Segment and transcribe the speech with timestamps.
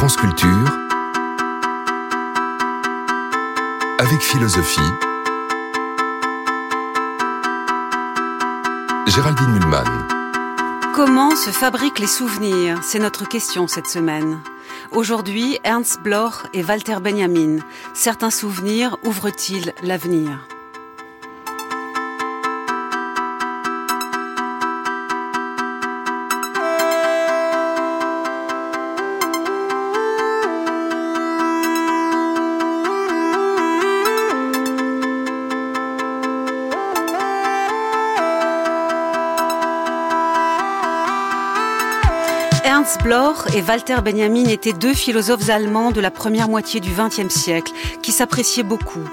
[0.00, 0.16] France
[3.98, 4.80] avec philosophie,
[9.08, 9.84] Géraldine Mulman.
[10.94, 12.78] Comment se fabriquent les souvenirs?
[12.82, 14.40] C'est notre question cette semaine.
[14.90, 17.58] Aujourd'hui, Ernst Bloch et Walter Benjamin.
[17.92, 20.49] Certains souvenirs ouvrent-ils l'avenir?
[42.98, 47.72] Bloch et Walter Benjamin étaient deux philosophes allemands de la première moitié du XXe siècle
[48.02, 49.04] qui s'appréciaient beaucoup.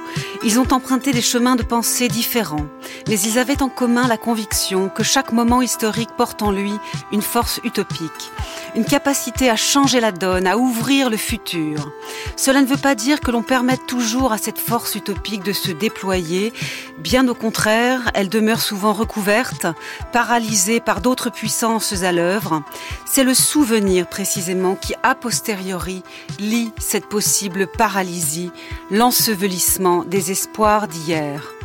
[0.44, 2.66] Ils ont emprunté des chemins de pensée différents,
[3.08, 6.74] mais ils avaient en commun la conviction que chaque moment historique porte en lui
[7.12, 8.32] une force utopique,
[8.78, 11.92] une capacité à changer la donne, à ouvrir le futur.
[12.36, 15.72] Cela ne veut pas dire que l'on permette toujours à cette force utopique de se
[15.72, 16.54] déployer,
[17.00, 19.66] bien au contraire, elle demeure souvent recouverte,
[20.14, 22.62] paralysée par d'autres puissances à l'œuvre.
[23.04, 26.04] C'est le souvenir précisément qui, a posteriori,
[26.38, 28.52] lie cette possible paralysie,
[28.92, 31.57] l'ensevelissement des espoirs d'hier.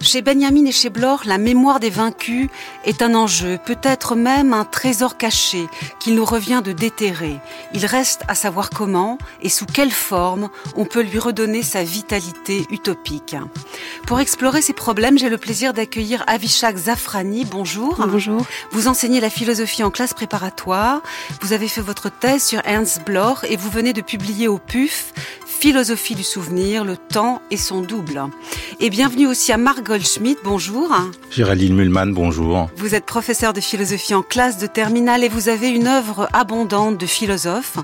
[0.00, 2.48] Chez Benjamin et chez Bloch, la mémoire des vaincus
[2.84, 5.66] est un enjeu, peut-être même un trésor caché
[5.98, 7.40] qu'il nous revient de déterrer.
[7.74, 12.64] Il reste à savoir comment et sous quelle forme on peut lui redonner sa vitalité
[12.70, 13.36] utopique.
[14.06, 17.44] Pour explorer ces problèmes, j'ai le plaisir d'accueillir Avishak Zafrani.
[17.44, 17.96] Bonjour.
[18.06, 18.46] Bonjour.
[18.70, 21.02] Vous enseignez la philosophie en classe préparatoire.
[21.42, 25.12] Vous avez fait votre thèse sur Ernst Bloch et vous venez de publier au PUF
[25.58, 28.22] Philosophie du souvenir, le temps et son double.
[28.80, 30.94] Et bienvenue aussi à Marc Goldschmidt, bonjour.
[31.32, 32.70] Géraldine Mulman, bonjour.
[32.76, 36.96] Vous êtes professeur de philosophie en classe de terminale et vous avez une œuvre abondante
[36.96, 37.78] de philosophes.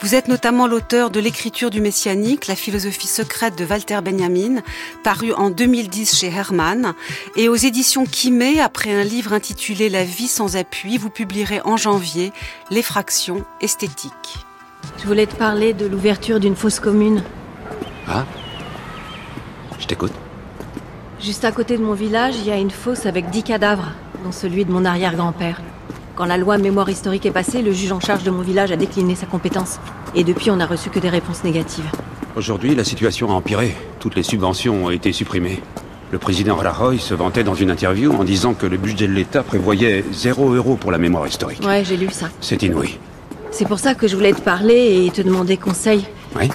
[0.00, 4.62] Vous êtes notamment l'auteur de l'écriture du messianique, la philosophie secrète de Walter Benjamin,
[5.02, 6.94] paru en 2010 chez Hermann.
[7.34, 11.76] Et aux éditions Kimé, après un livre intitulé La vie sans appui, vous publierez en
[11.76, 12.32] janvier
[12.70, 14.12] Les fractions esthétiques.
[15.02, 17.24] Je voulais te parler de l'ouverture d'une fosse commune?
[18.06, 18.24] Ah?
[19.80, 20.12] Je t'écoute.
[21.20, 23.90] Juste à côté de mon village, il y a une fosse avec dix cadavres,
[24.24, 25.60] dont celui de mon arrière-grand-père.
[26.14, 28.76] Quand la loi mémoire historique est passée, le juge en charge de mon village a
[28.76, 29.80] décliné sa compétence.
[30.14, 31.84] Et depuis, on n'a reçu que des réponses négatives.
[32.36, 33.74] Aujourd'hui, la situation a empiré.
[33.98, 35.60] Toutes les subventions ont été supprimées.
[36.12, 39.42] Le président Rajoy se vantait dans une interview en disant que le budget de l'État
[39.42, 41.64] prévoyait zéro euro pour la mémoire historique.
[41.66, 42.28] Ouais, j'ai lu ça.
[42.40, 42.96] C'est inouï.
[43.50, 46.06] C'est pour ça que je voulais te parler et te demander conseil.
[46.38, 46.48] Oui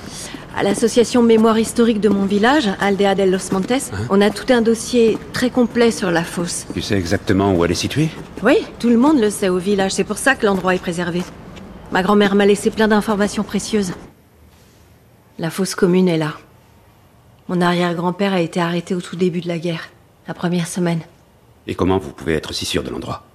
[0.55, 4.61] À l'association Mémoire historique de mon village, Aldea de los Montes, on a tout un
[4.61, 6.67] dossier très complet sur la fosse.
[6.73, 8.09] Tu sais exactement où elle est située?
[8.43, 11.23] Oui, tout le monde le sait au village, c'est pour ça que l'endroit est préservé.
[11.91, 13.93] Ma grand-mère m'a laissé plein d'informations précieuses.
[15.39, 16.33] La fosse commune est là.
[17.49, 19.89] Mon arrière-grand-père a été arrêté au tout début de la guerre,
[20.27, 21.01] la première semaine.
[21.65, 23.25] Et comment vous pouvez être si sûr de l'endroit?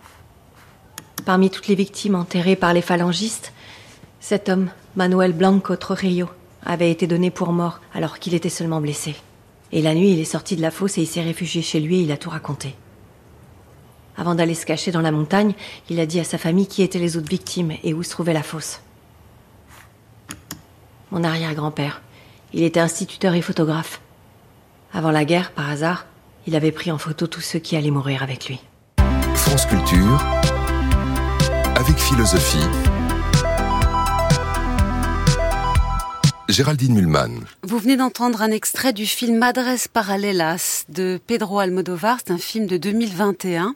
[1.25, 3.53] Parmi toutes les victimes enterrées par les phalangistes,
[4.21, 6.29] cet homme, Manuel Blanco Trujillo,
[6.65, 9.15] avait été donné pour mort alors qu'il était seulement blessé.
[9.73, 12.01] Et la nuit, il est sorti de la fosse et il s'est réfugié chez lui
[12.01, 12.75] et il a tout raconté.
[14.17, 15.55] Avant d'aller se cacher dans la montagne,
[15.91, 18.33] il a dit à sa famille qui étaient les autres victimes et où se trouvait
[18.33, 18.81] la fosse.
[21.13, 22.03] Mon arrière-grand-père,
[22.53, 24.01] il était instituteur et photographe.
[24.93, 26.07] Avant la guerre, par hasard,
[26.47, 28.61] il avait pris en photo tous ceux qui allaient mourir avec lui.
[29.35, 30.19] France Culture,
[31.77, 32.67] avec philosophie,
[36.49, 37.45] Géraldine Mulman.
[37.63, 42.67] Vous venez d'entendre un extrait du film Madres Paralelas de Pedro Almodovar, c'est un film
[42.67, 43.75] de 2021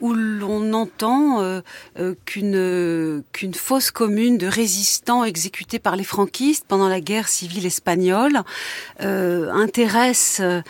[0.00, 1.60] où l'on entend euh,
[1.98, 7.66] euh, qu'une qu'une fosse commune de résistants exécutés par les franquistes pendant la guerre civile
[7.66, 8.42] espagnole
[9.02, 10.62] euh, intéresse euh,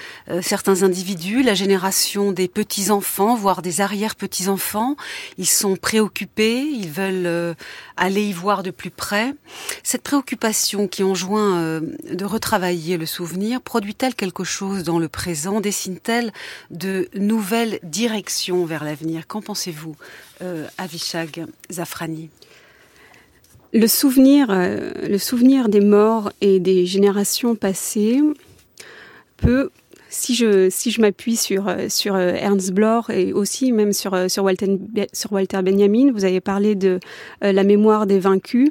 [0.43, 4.97] certains individus, la génération des petits enfants, voire des arrière petits enfants.
[5.37, 7.55] Ils sont préoccupés, ils veulent euh,
[7.99, 9.35] aller y voir de plus près.
[9.83, 11.81] Cette préoccupation qui enjoint euh,
[12.11, 15.61] de retravailler le souvenir produit-elle quelque chose dans le présent?
[15.61, 16.33] Dessine-t-elle
[16.71, 19.27] de nouvelles directions vers l'avenir?
[19.27, 19.97] Qu'en pensez-vous,
[20.43, 22.31] euh, Avishag Zafrani?
[23.75, 28.21] Le souvenir, euh, le souvenir des morts et des générations passées
[29.37, 29.71] peut,
[30.09, 34.15] si je, si je m'appuie sur, euh, sur euh, Ernst Bloch et aussi même sur,
[34.15, 34.79] euh, sur, Walter,
[35.13, 36.99] sur Walter Benjamin, vous avez parlé de
[37.41, 38.69] la mémoire des vaincus,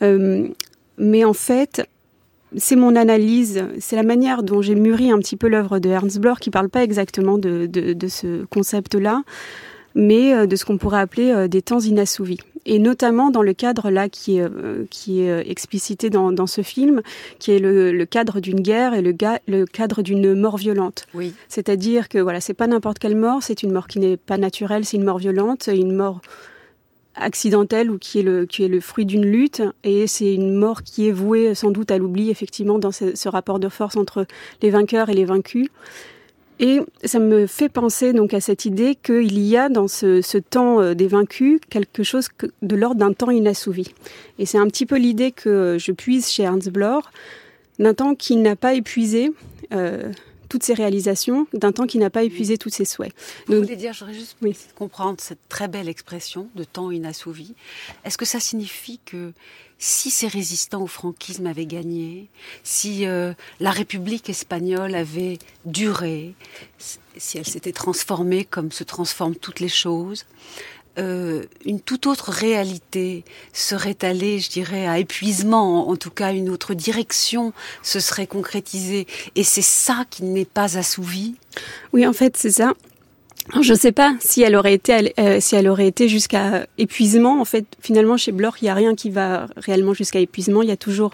[0.00, 1.88] mais en fait,
[2.56, 6.18] c'est mon analyse, c'est la manière dont j'ai mûri un petit peu l'œuvre de Ernst
[6.18, 9.22] Bloch qui parle pas exactement de, de, de ce concept-là,
[9.94, 12.38] mais de ce qu'on pourrait appeler des temps inassouvis.
[12.66, 14.48] Et notamment dans le cadre là qui est,
[14.90, 17.02] qui est explicité dans, dans ce film,
[17.38, 21.06] qui est le, le cadre d'une guerre et le, ga, le cadre d'une mort violente.
[21.14, 21.34] Oui.
[21.48, 24.84] C'est-à-dire que voilà, c'est pas n'importe quelle mort, c'est une mort qui n'est pas naturelle,
[24.84, 26.20] c'est une mort violente, une mort
[27.16, 29.62] accidentelle ou qui est le, qui est le fruit d'une lutte.
[29.82, 33.28] Et c'est une mort qui est vouée sans doute à l'oubli, effectivement, dans ce, ce,
[33.28, 34.26] rapport de force entre
[34.62, 35.68] les vainqueurs et les vaincus.
[36.60, 40.38] Et ça me fait penser donc à cette idée qu'il y a dans ce, ce,
[40.38, 42.28] temps des vaincus quelque chose
[42.62, 43.92] de l'ordre d'un temps inassouvi.
[44.38, 47.04] Et c'est un petit peu l'idée que je puise chez Ernst Bloch,
[47.78, 49.32] d'un temps qui n'a pas épuisé.
[49.72, 50.12] Euh,
[50.48, 53.12] toutes ses réalisations d'un temps qui n'a pas épuisé tous ses souhaits.
[53.48, 54.56] Donc, Vous voulez dire, j'aurais juste oui.
[54.76, 57.54] comprendre cette très belle expression de temps inassouvi.
[58.04, 59.32] Est-ce que ça signifie que
[59.78, 62.28] si ces résistants au franquisme avaient gagné,
[62.62, 66.34] si euh, la République espagnole avait duré,
[67.16, 70.24] si elle s'était transformée comme se transforment toutes les choses,
[70.98, 76.48] euh, une toute autre réalité serait allée, je dirais, à épuisement, en tout cas une
[76.48, 77.52] autre direction
[77.82, 79.06] se serait concrétisée.
[79.34, 81.34] Et c'est ça qui n'est pas assouvi.
[81.92, 82.74] Oui, en fait, c'est ça.
[83.60, 87.40] Je ne sais pas si elle aurait été, euh, si elle aurait été jusqu'à épuisement.
[87.40, 90.62] En fait, finalement, chez Bloch, il n'y a rien qui va réellement jusqu'à épuisement.
[90.62, 91.10] Il y a toujours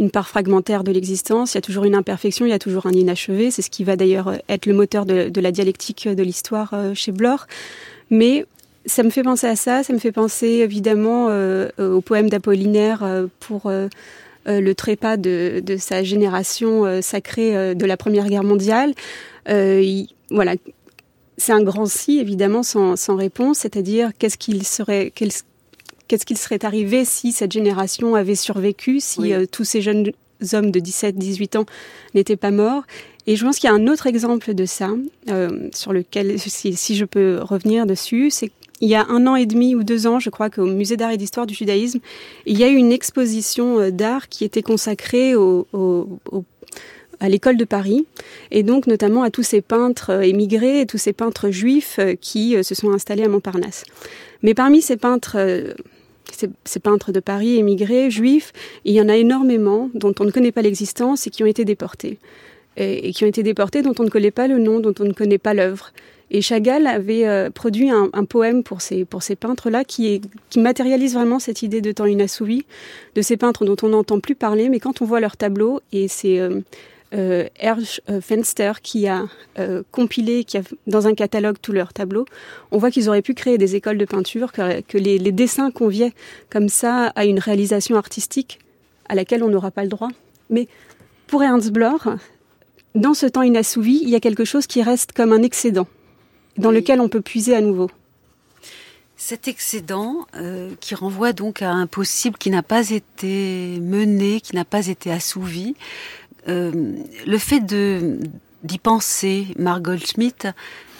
[0.00, 2.86] une part fragmentaire de l'existence, il y a toujours une imperfection, il y a toujours
[2.86, 3.52] un inachevé.
[3.52, 7.12] C'est ce qui va d'ailleurs être le moteur de, la dialectique de l'histoire euh, chez
[7.12, 7.42] Bloch.
[8.10, 8.44] Mais
[8.88, 13.02] ça me fait penser à ça, ça me fait penser évidemment euh, au poème d'Apollinaire
[13.02, 13.88] euh, pour euh,
[14.46, 18.94] le trépas de, de, sa génération euh, sacrée de la Première Guerre mondiale.
[19.48, 20.54] Il, voilà,
[21.36, 26.64] c'est un grand si évidemment sans, sans réponse, c'est-à-dire qu'est-ce qu'il serait, qu'est-ce qu'il serait
[26.64, 29.48] arrivé si cette génération avait survécu, si oui.
[29.48, 30.12] tous ces jeunes
[30.52, 31.66] hommes de 17-18 ans
[32.14, 32.84] n'étaient pas morts.
[33.28, 34.90] Et je pense qu'il y a un autre exemple de ça,
[35.28, 39.36] euh, sur lequel, si, si, je peux revenir dessus, c'est il y a un an
[39.36, 42.00] et demi ou deux ans, je crois qu'au Musée d'art et d'histoire du judaïsme,
[42.46, 46.44] il y a eu une exposition d'art qui était consacrée au, au, au
[47.20, 48.06] à l'école de Paris,
[48.50, 52.74] et donc notamment à tous ces peintres émigrés et tous ces peintres juifs qui se
[52.74, 53.84] sont installés à Montparnasse.
[54.42, 55.36] Mais parmi ces peintres,
[56.64, 58.52] ces, peintres de Paris émigrés, juifs,
[58.84, 61.64] il y en a énormément dont on ne connaît pas l'existence et qui ont été
[61.64, 62.18] déportés.
[62.76, 65.12] Et qui ont été déportés dont on ne connaît pas le nom, dont on ne
[65.12, 65.92] connaît pas l'œuvre.
[66.30, 70.20] Et Chagall avait euh, produit un, poème pour ces, pour ces peintres-là qui,
[70.50, 72.64] qui matérialise vraiment cette idée de temps inassouvi,
[73.14, 76.06] de ces peintres dont on n'entend plus parler, mais quand on voit leurs tableaux, et
[76.08, 76.60] c'est euh,
[77.14, 79.24] euh, Erch Fenster qui a
[79.58, 82.26] euh, compilé, qui a dans un catalogue tous leurs tableaux,
[82.70, 86.12] on voit qu'ils auraient pu créer des écoles de peinture, que, les dessins conviaient
[86.50, 88.58] comme ça à une réalisation artistique
[89.08, 90.10] à laquelle on n'aura pas le droit.
[90.50, 90.68] Mais
[91.26, 92.02] pour Ernst Bloch,
[92.94, 95.86] dans ce temps inassouvi, il y a quelque chose qui reste comme un excédent
[96.58, 96.76] dans oui.
[96.76, 97.90] lequel on peut puiser à nouveau.
[99.16, 104.54] Cet excédent euh, qui renvoie donc à un possible qui n'a pas été mené, qui
[104.54, 105.74] n'a pas été assouvi,
[106.48, 106.94] euh,
[107.26, 108.18] le fait de
[108.64, 110.52] d'y penser, Mark Goldschmidt,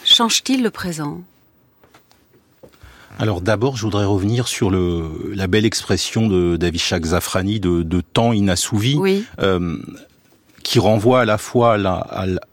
[0.04, 1.22] change-t-il le présent?
[3.18, 8.00] Alors d'abord, je voudrais revenir sur le, la belle expression de Davishak Zafrani de, de
[8.00, 8.94] temps inassouvi.
[8.96, 9.24] Oui.
[9.40, 9.76] Euh,
[10.62, 11.76] qui renvoie à la fois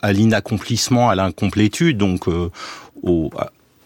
[0.01, 2.49] à l'inaccomplissement, à l'incomplétude, donc euh,
[3.03, 3.29] au,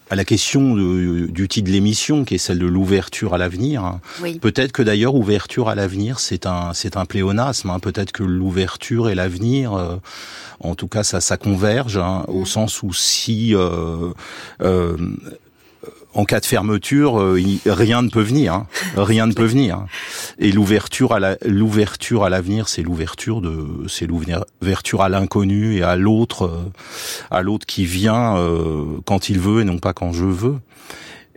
[0.09, 3.99] à la question de, du titre de l'émission, qui est celle de l'ouverture à l'avenir.
[4.21, 4.39] Oui.
[4.39, 7.69] Peut-être que d'ailleurs, ouverture à l'avenir, c'est un, c'est un pléonasme.
[7.69, 7.79] Hein.
[7.79, 9.97] Peut-être que l'ouverture et l'avenir, euh,
[10.61, 12.31] en tout cas, ça, ça converge, hein, mmh.
[12.31, 14.11] au sens où si euh,
[14.61, 14.97] euh,
[16.13, 18.53] en cas de fermeture, euh, rien ne peut venir.
[18.53, 18.67] Hein.
[18.95, 19.85] Rien ne peut venir.
[20.39, 25.95] Et l'ouverture à l'ouverture à l'avenir, c'est l'ouverture de, c'est l'ouverture à l'inconnu et à
[25.95, 26.71] l'autre, euh,
[27.29, 30.57] à l'autre qui vient euh, quand il veut et non pas quand je veux.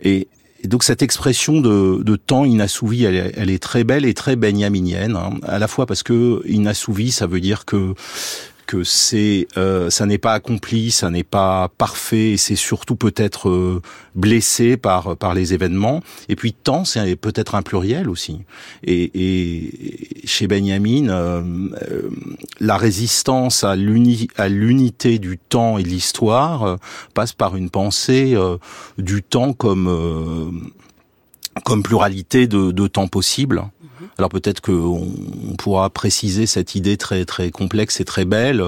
[0.01, 0.27] Et,
[0.63, 5.31] donc cette expression de, temps inassouvi, elle, elle, est très belle et très benjaminienne, hein,
[5.43, 7.93] à la fois parce que inassouvi, ça veut dire que
[8.73, 13.49] que c'est euh, ça n'est pas accompli, ça n'est pas parfait, et c'est surtout peut-être
[13.49, 13.81] euh,
[14.15, 16.01] blessé par par les événements.
[16.27, 18.39] Et puis temps, c'est peut-être un pluriel aussi.
[18.83, 22.09] Et, et chez Benjamin, euh,
[22.59, 26.75] la résistance à l'uni à l'unité du temps et de l'histoire euh,
[27.13, 28.57] passe par une pensée euh,
[28.97, 30.73] du temps comme
[31.65, 33.63] comme pluralité de, de temps possible.
[34.17, 35.07] Alors peut-être qu'on
[35.49, 38.63] on pourra préciser cette idée très très complexe et très belle.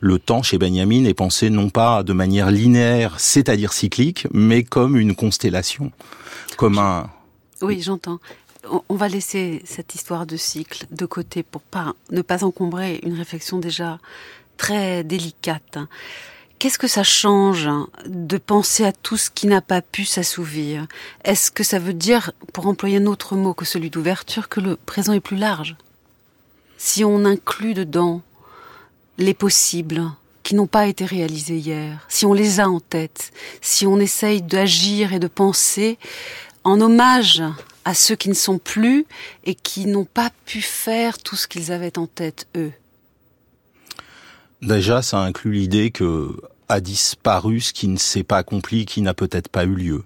[0.00, 4.96] Le temps chez Benjamin est pensé non pas de manière linéaire, c'est-à-dire cyclique, mais comme
[4.96, 5.90] une constellation,
[6.56, 7.10] comme un.
[7.62, 8.20] Oui, j'entends.
[8.88, 13.14] On va laisser cette histoire de cycle de côté pour pas ne pas encombrer une
[13.14, 13.98] réflexion déjà
[14.56, 15.78] très délicate.
[16.64, 17.68] Qu'est-ce que ça change
[18.06, 20.86] de penser à tout ce qui n'a pas pu s'assouvir?
[21.22, 24.76] Est-ce que ça veut dire, pour employer un autre mot que celui d'ouverture, que le
[24.76, 25.76] présent est plus large?
[26.78, 28.22] Si on inclut dedans
[29.18, 30.10] les possibles
[30.42, 34.40] qui n'ont pas été réalisés hier, si on les a en tête, si on essaye
[34.40, 35.98] d'agir et de penser
[36.64, 37.42] en hommage
[37.84, 39.04] à ceux qui ne sont plus
[39.44, 42.72] et qui n'ont pas pu faire tout ce qu'ils avaient en tête, eux?
[44.62, 46.34] Déjà, ça inclut l'idée que
[46.68, 50.02] a disparu ce qui ne s'est pas accompli, qui n'a peut-être pas eu lieu.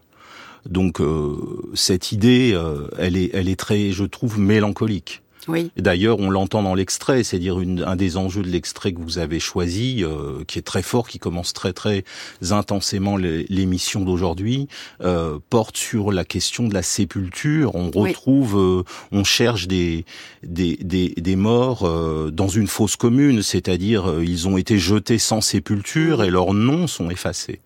[0.67, 1.37] Donc euh,
[1.75, 5.23] cette idée, euh, elle est, elle est très, je trouve, mélancolique.
[5.49, 5.71] Oui.
[5.77, 10.05] D'ailleurs, on l'entend dans l'extrait, c'est-à-dire un des enjeux de l'extrait que vous avez choisi,
[10.05, 12.05] euh, qui est très fort, qui commence très très
[12.51, 14.69] intensément l'émission d'aujourd'hui,
[15.03, 17.75] euh, porte sur la question de la sépulture.
[17.75, 20.05] On retrouve, euh, on cherche des
[20.43, 25.41] des, des, des morts euh, dans une fosse commune, c'est-à-dire ils ont été jetés sans
[25.41, 27.61] sépulture et leurs noms sont effacés.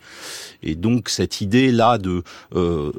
[0.62, 2.22] Et donc cette idée là de
[2.54, 2.92] euh,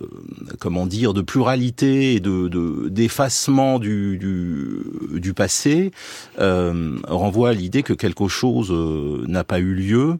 [0.59, 5.91] comment dire de pluralité et de d'effacement du, du, du passé
[6.39, 10.17] euh, renvoie à l'idée que quelque chose euh, n'a pas eu lieu.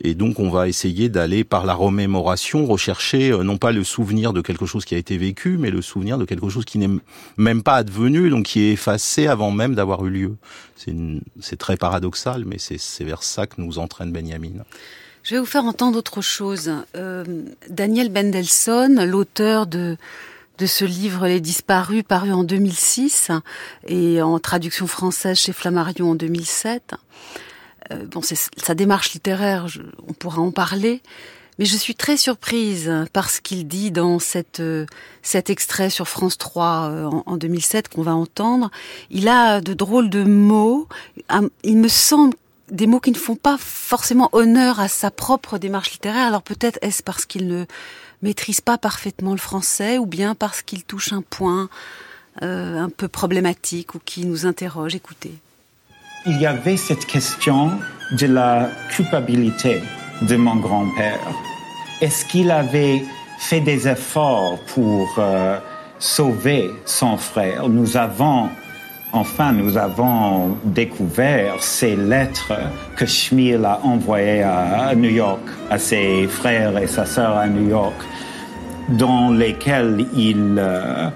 [0.00, 4.32] Et donc on va essayer d'aller par la remémoration rechercher euh, non pas le souvenir
[4.32, 6.98] de quelque chose qui a été vécu, mais le souvenir de quelque chose qui n'est
[7.36, 10.36] même pas advenu, donc qui est effacé avant même d'avoir eu lieu.
[11.40, 14.64] C'est très paradoxal, mais c'est vers ça que nous entraîne Benjamin.
[15.22, 16.72] Je vais vous faire entendre autre chose.
[16.96, 17.24] Euh,
[17.68, 19.96] Daniel Bendelson, l'auteur de
[20.58, 23.30] de ce livre Les Disparus, paru en 2006
[23.88, 26.94] et en traduction française chez Flammarion en 2007.
[27.90, 29.66] Euh, bon, c'est sa démarche littéraire,
[30.06, 31.02] on pourra en parler,
[31.58, 34.86] mais je suis très surprise par ce qu'il dit dans cette, euh,
[35.22, 38.70] cet extrait sur France 3 euh, en, en 2007 qu'on va entendre.
[39.10, 40.86] Il a de drôles de mots.
[41.64, 42.36] Il me semble
[42.72, 46.26] des mots qui ne font pas forcément honneur à sa propre démarche littéraire.
[46.26, 47.66] Alors peut-être est-ce parce qu'il ne
[48.22, 51.68] maîtrise pas parfaitement le français ou bien parce qu'il touche un point
[52.42, 54.94] euh, un peu problématique ou qui nous interroge.
[54.94, 55.32] Écoutez.
[56.24, 57.72] Il y avait cette question
[58.12, 59.82] de la culpabilité
[60.22, 61.20] de mon grand-père.
[62.00, 63.04] Est-ce qu'il avait
[63.38, 65.58] fait des efforts pour euh,
[65.98, 67.68] sauver son frère?
[67.68, 68.48] Nous avons
[69.14, 72.54] Enfin, nous avons découvert ces lettres
[72.96, 77.68] que Schmiel a envoyées à New York, à ses frères et sa sœur à New
[77.68, 77.94] York,
[78.88, 81.10] dans lesquelles il, euh,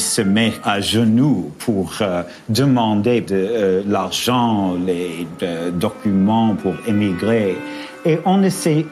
[0.00, 5.28] se met à genoux pour euh, demander de euh, l'argent, les
[5.74, 7.56] documents pour émigrer.
[8.04, 8.84] Et on ne sait,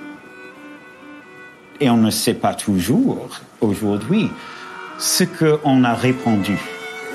[1.81, 4.31] et on ne sait pas toujours aujourd'hui
[4.99, 6.57] ce qu'on a répondu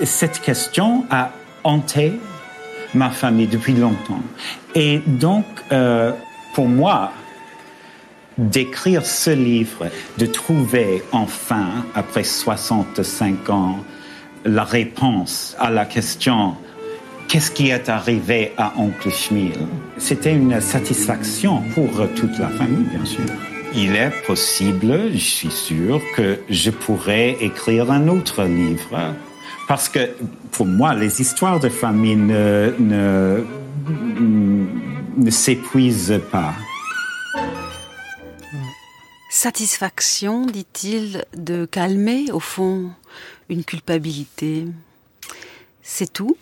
[0.05, 1.31] cette question a
[1.63, 2.13] hanté
[2.93, 4.21] ma famille depuis longtemps.
[4.75, 6.11] Et donc, euh,
[6.53, 7.11] pour moi,
[8.37, 9.87] d'écrire ce livre,
[10.17, 13.77] de trouver enfin, après 65 ans,
[14.45, 16.55] la réponse à la question
[17.27, 23.05] qu'est-ce qui est arrivé à Oncle Schmiel, c'était une satisfaction pour toute la famille, bien
[23.05, 23.25] sûr.
[23.75, 29.13] Il est possible, je suis sûr, que je pourrais écrire un autre livre
[29.67, 30.11] parce que
[30.51, 33.43] pour moi, les histoires de famille ne, ne,
[35.17, 36.53] ne s'épuisent pas.
[39.29, 42.89] Satisfaction, dit-il, de calmer au fond
[43.49, 44.65] une culpabilité.
[45.83, 46.37] C'est tout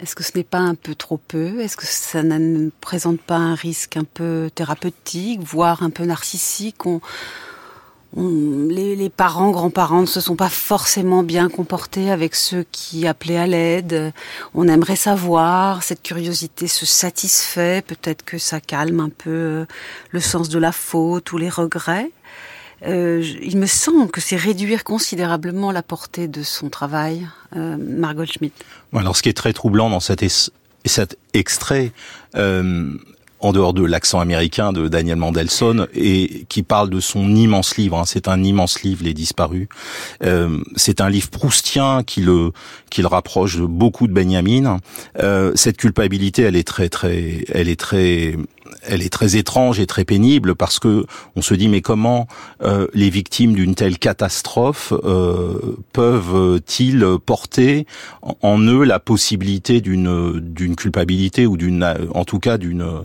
[0.00, 1.60] Est-ce que ce n'est pas un peu trop peu?
[1.60, 6.86] Est-ce que ça ne présente pas un risque un peu thérapeutique, voire un peu narcissique?
[8.16, 13.36] Les, les, parents, grands-parents ne se sont pas forcément bien comportés avec ceux qui appelaient
[13.36, 14.12] à l'aide.
[14.54, 19.66] On aimerait savoir, cette curiosité se satisfait, peut-être que ça calme un peu euh,
[20.10, 22.10] le sens de la faute ou les regrets.
[22.86, 28.24] Euh, il me semble que c'est réduire considérablement la portée de son travail, euh, Margot
[28.24, 28.54] Schmidt.
[28.94, 30.24] Alors, ce qui est très troublant dans cet,
[30.84, 31.92] cet extrait,
[32.36, 32.94] euh,
[33.40, 37.98] en dehors de l'accent américain de Daniel Mandelson et qui parle de son immense livre.
[37.98, 38.04] Hein.
[38.06, 39.68] C'est un immense livre, Les Disparus.
[40.22, 42.52] Euh, c'est un livre proustien qui le
[42.90, 44.78] qui le rapproche beaucoup de Benjamin.
[45.20, 48.36] Euh, cette culpabilité, elle est très très, elle est très
[48.82, 51.04] elle est très étrange et très pénible parce que
[51.36, 52.26] on se dit mais comment
[52.62, 57.86] euh, les victimes d'une telle catastrophe euh, peuvent-ils porter
[58.22, 63.04] en, eux la possibilité d'une d'une culpabilité ou d'une en tout cas d'une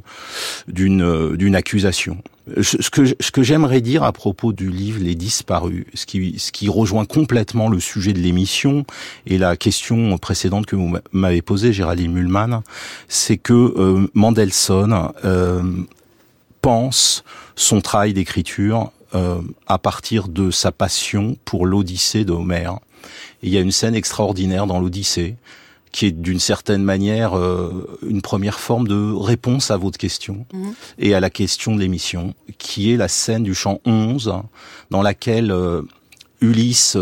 [0.67, 2.17] d'une d'une accusation?
[2.61, 6.51] Ce que, ce que j'aimerais dire à propos du livre Les Disparus, ce qui, ce
[6.51, 8.85] qui rejoint complètement le sujet de l'émission
[9.25, 12.61] et la question précédente que vous m'avez posée, Géraldine Mulman,
[13.07, 15.63] c'est que euh, Mendelssohn euh,
[16.61, 17.23] pense
[17.55, 22.79] son travail d'écriture euh, à partir de sa passion pour l'Odyssée de Homère.
[23.41, 25.35] il y a une scène extraordinaire dans l'Odyssée
[25.95, 30.73] qui est d'une certaine manière euh, une première forme de réponse à votre question mhm.
[30.99, 34.33] et à la question de l'émission, qui est la scène du chant 11,
[34.91, 35.83] dans laquelle euh,
[36.41, 36.97] Ulysse,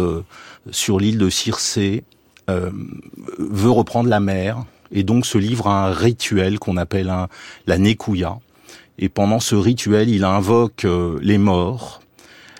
[0.70, 2.04] sur l'île de Circé,
[2.48, 7.30] veut reprendre la mer et donc se livre à un rituel qu'on appelle un,
[7.66, 8.38] la Nekouya.
[9.00, 10.86] Et pendant ce rituel, il invoque
[11.22, 12.04] les morts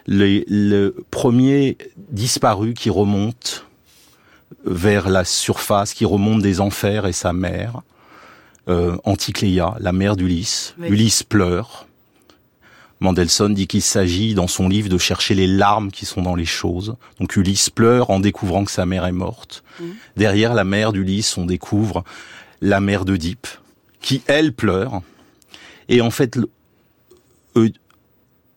[0.08, 1.78] les, le premier
[2.12, 3.66] disparu qui remonte
[4.66, 7.82] vers la surface, qui remonte des enfers et sa mère,
[8.70, 10.76] euh, Anticléa, la mère d'Ulysse.
[10.80, 11.88] Ulysse pleure.
[13.00, 16.46] Mendelssohn dit qu'il s'agit dans son livre de chercher les larmes qui sont dans les
[16.46, 16.96] choses.
[17.20, 19.64] Donc Ulysse pleure en découvrant que sa mère est morte.
[19.80, 19.84] Mmh.
[20.16, 22.06] Derrière la mère d'Ulysse, on découvre
[22.62, 23.48] la mère d'Oedipe,
[24.00, 25.02] qui elle pleure.
[25.90, 26.40] Et en fait,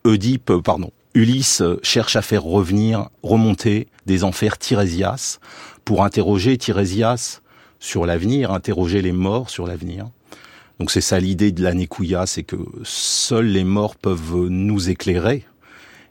[0.05, 5.39] Oedipe, pardon, Ulysse cherche à faire revenir, remonter des enfers Tirésias
[5.87, 7.41] pour interroger Tirésias
[7.81, 10.11] sur l'avenir, interroger les morts sur l'avenir.
[10.79, 15.47] Donc c'est ça l'idée de la Nekouya, c'est que seuls les morts peuvent nous éclairer.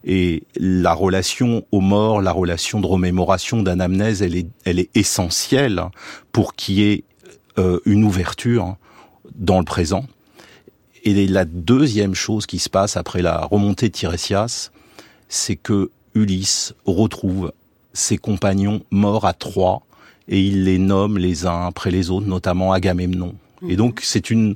[0.05, 5.83] Et la relation aux morts, la relation de remémoration, d'anamnèse, elle est, elle est essentielle
[6.31, 7.03] pour qu'il y ait
[7.59, 8.75] euh, une ouverture
[9.35, 10.07] dans le présent.
[11.03, 14.71] Et la deuxième chose qui se passe après la remontée de Tirésias,
[15.29, 17.51] c'est que Ulysse retrouve
[17.93, 19.81] ses compagnons morts à Troie
[20.27, 23.35] et il les nomme les uns après les autres, notamment Agamemnon.
[23.61, 23.75] Et mhm.
[23.75, 24.55] donc c'est une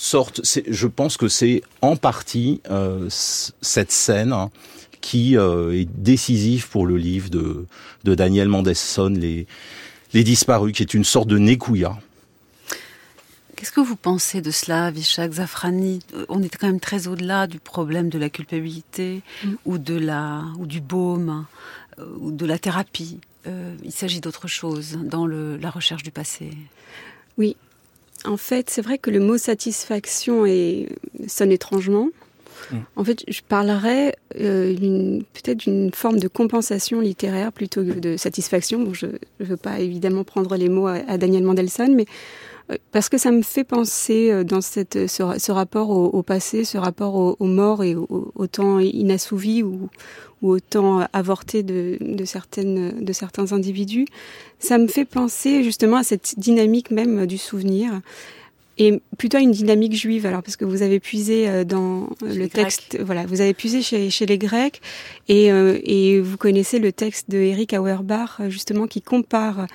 [0.00, 4.34] sorte, je pense que c'est en partie euh, cette scène
[5.00, 7.66] qui euh, est décisive pour le livre de,
[8.04, 9.46] de Daniel Mendelssohn, les,
[10.12, 11.98] les disparus, qui est une sorte de Nekouya.
[13.62, 16.00] Qu'est-ce que vous pensez de cela, Vishak Zafrani?
[16.28, 19.52] On est quand même très au-delà du problème de la culpabilité mm.
[19.66, 21.46] ou de la ou du baume
[22.00, 23.20] euh, ou de la thérapie.
[23.46, 26.50] Euh, il s'agit d'autre chose dans le, la recherche du passé.
[27.38, 27.54] Oui,
[28.24, 30.88] en fait, c'est vrai que le mot satisfaction est,
[31.28, 32.08] sonne étrangement.
[32.72, 32.76] Mm.
[32.96, 38.82] En fait, je parlerais euh, peut-être d'une forme de compensation littéraire plutôt que de satisfaction.
[38.82, 42.51] Bon, je ne veux pas évidemment prendre les mots à Daniel Mendelssohn, mais euh,
[42.90, 47.14] parce que ça me fait penser euh, dans cette, ce, rapport au, passé, ce rapport
[47.14, 49.88] aux morts et au, temps inassouvi ou,
[50.42, 54.06] ou au temps avorté de, de, certaines, de certains individus.
[54.58, 58.00] Ça me fait penser justement à cette dynamique même du souvenir
[58.78, 60.24] et plutôt à une dynamique juive.
[60.24, 64.10] Alors parce que vous avez puisé euh, dans le texte, voilà, vous avez puisé chez,
[64.10, 64.80] chez les Grecs
[65.28, 69.66] et, et vous connaissez le texte de Eric Auerbach justement qui compare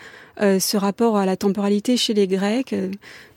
[0.41, 2.91] euh, ce rapport à la temporalité chez les Grecs, euh,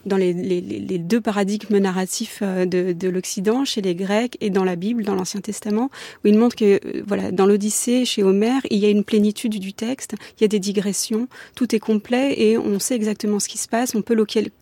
[0.06, 4.50] dans les, les, les, deux paradigmes narratifs euh, de, de l'Occident, chez les Grecs et
[4.50, 5.90] dans la Bible, dans l'Ancien Testament,
[6.24, 9.72] où il montre que, voilà, dans l'Odyssée, chez Homère, il y a une plénitude du
[9.72, 13.58] texte, il y a des digressions, tout est complet et on sait exactement ce qui
[13.58, 14.16] se passe, on peut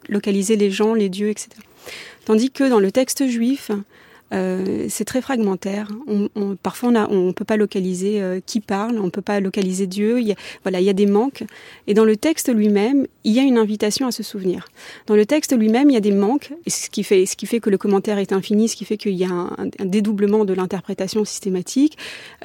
[0.08, 1.50] localiser les gens, les dieux, etc.
[2.24, 3.70] Tandis que dans le texte juif,
[4.32, 5.88] euh, c'est très fragmentaire.
[6.06, 9.40] On, on, parfois, on ne on peut pas localiser euh, qui parle, on peut pas
[9.40, 10.20] localiser Dieu.
[10.20, 11.44] Il y a, voilà, il y a des manques.
[11.86, 14.68] Et dans le texte lui-même, il y a une invitation à se souvenir.
[15.06, 17.60] Dans le texte lui-même, il y a des manques, ce qui fait, ce qui fait
[17.60, 20.52] que le commentaire est infini, ce qui fait qu'il y a un, un, dédoublement de
[20.52, 21.96] l'interprétation systématique.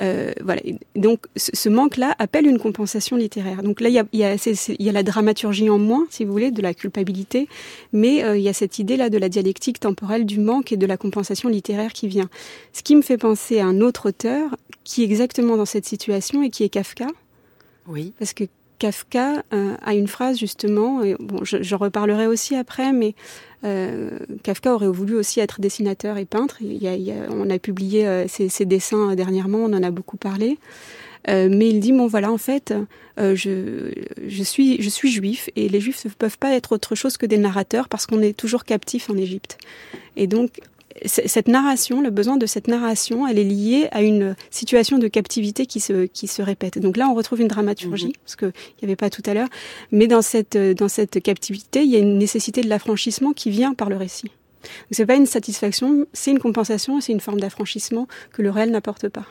[0.01, 0.61] Euh, voilà.
[0.95, 3.63] Donc, ce, manque-là appelle une compensation littéraire.
[3.63, 6.05] Donc là, il y a, il y a, il y a la dramaturgie en moins,
[6.09, 7.47] si vous voulez, de la culpabilité,
[7.91, 10.85] mais euh, il y a cette idée-là de la dialectique temporelle du manque et de
[10.85, 12.29] la compensation littéraire qui vient.
[12.73, 16.43] Ce qui me fait penser à un autre auteur qui est exactement dans cette situation
[16.43, 17.07] et qui est Kafka.
[17.87, 18.13] Oui.
[18.19, 18.45] Parce que
[18.79, 23.15] Kafka euh, a une phrase justement, et bon, j'en reparlerai aussi après, mais
[23.63, 26.57] euh, Kafka aurait voulu aussi être dessinateur et peintre.
[26.59, 30.57] Il y a, on a publié euh, ses, dessins dernièrement, on en a beaucoup parlé.
[31.27, 32.73] mais il dit bon voilà en fait
[33.17, 33.93] je,
[34.27, 37.25] je suis je suis juif et les juifs ne peuvent pas être autre chose que
[37.25, 39.57] des narrateurs parce qu'on est toujours captif en Égypte
[40.17, 40.59] et donc
[41.05, 45.65] cette narration, le besoin de cette narration, elle est liée à une situation de captivité
[45.65, 46.79] qui se, qui se répète.
[46.79, 48.13] Donc là, on retrouve une dramaturgie, mhm.
[48.23, 49.49] parce qu'il n'y avait pas tout à l'heure,
[49.91, 53.73] mais dans cette, dans cette captivité, il y a une nécessité de l'affranchissement qui vient
[53.73, 54.31] par le récit.
[54.91, 58.71] Ce n'est pas une satisfaction, c'est une compensation, c'est une forme d'affranchissement que le réel
[58.71, 59.25] n'apporte pas.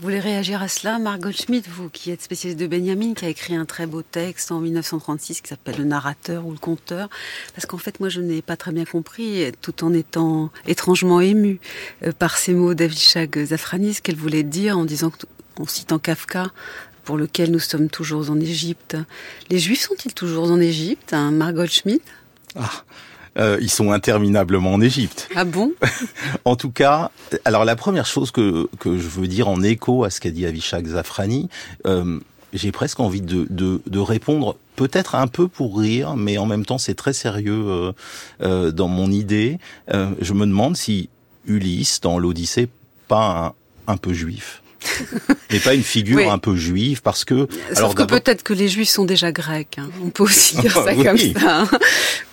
[0.00, 3.28] Vous voulez réagir à cela, Margot Schmidt, vous qui êtes spécialiste de Benjamin, qui a
[3.28, 7.10] écrit un très beau texte en 1936 qui s'appelle Le narrateur ou le conteur,
[7.54, 11.60] parce qu'en fait moi je n'ai pas très bien compris, tout en étant étrangement ému
[12.02, 15.12] euh, par ces mots d'Avishag Zafranis, qu'elle voulait dire en disant,
[15.58, 16.50] en citant Kafka,
[17.04, 18.96] pour lequel nous sommes toujours en Égypte.
[19.50, 22.02] Les Juifs sont-ils toujours en Égypte, hein, Margot Schmidt
[22.56, 22.84] ah.
[23.40, 25.28] Euh, ils sont interminablement en Égypte.
[25.34, 25.72] Ah bon?
[26.44, 27.10] En tout cas,
[27.44, 30.46] alors la première chose que, que je veux dire en écho à ce qu'a dit
[30.46, 31.48] Avishag Zafrani,
[31.86, 32.20] euh,
[32.52, 36.64] j'ai presque envie de, de, de répondre peut-être un peu pour rire, mais en même
[36.64, 37.92] temps c'est très sérieux euh,
[38.42, 39.58] euh, dans mon idée.
[39.92, 41.08] Euh, je me demande si
[41.46, 42.68] Ulysse dans l'Odyssée
[43.08, 43.54] pas
[43.86, 44.62] un, un peu juif.
[45.50, 46.24] mais pas une figure Oui.
[46.28, 49.76] un peu juive parce que Sauf que d'abord- peut-être que les juifs sont déjà grecs.
[49.78, 49.88] hein.
[50.04, 51.04] On peut aussi dire ça Oui.
[51.04, 51.60] comme ça.
[51.62, 51.68] hein.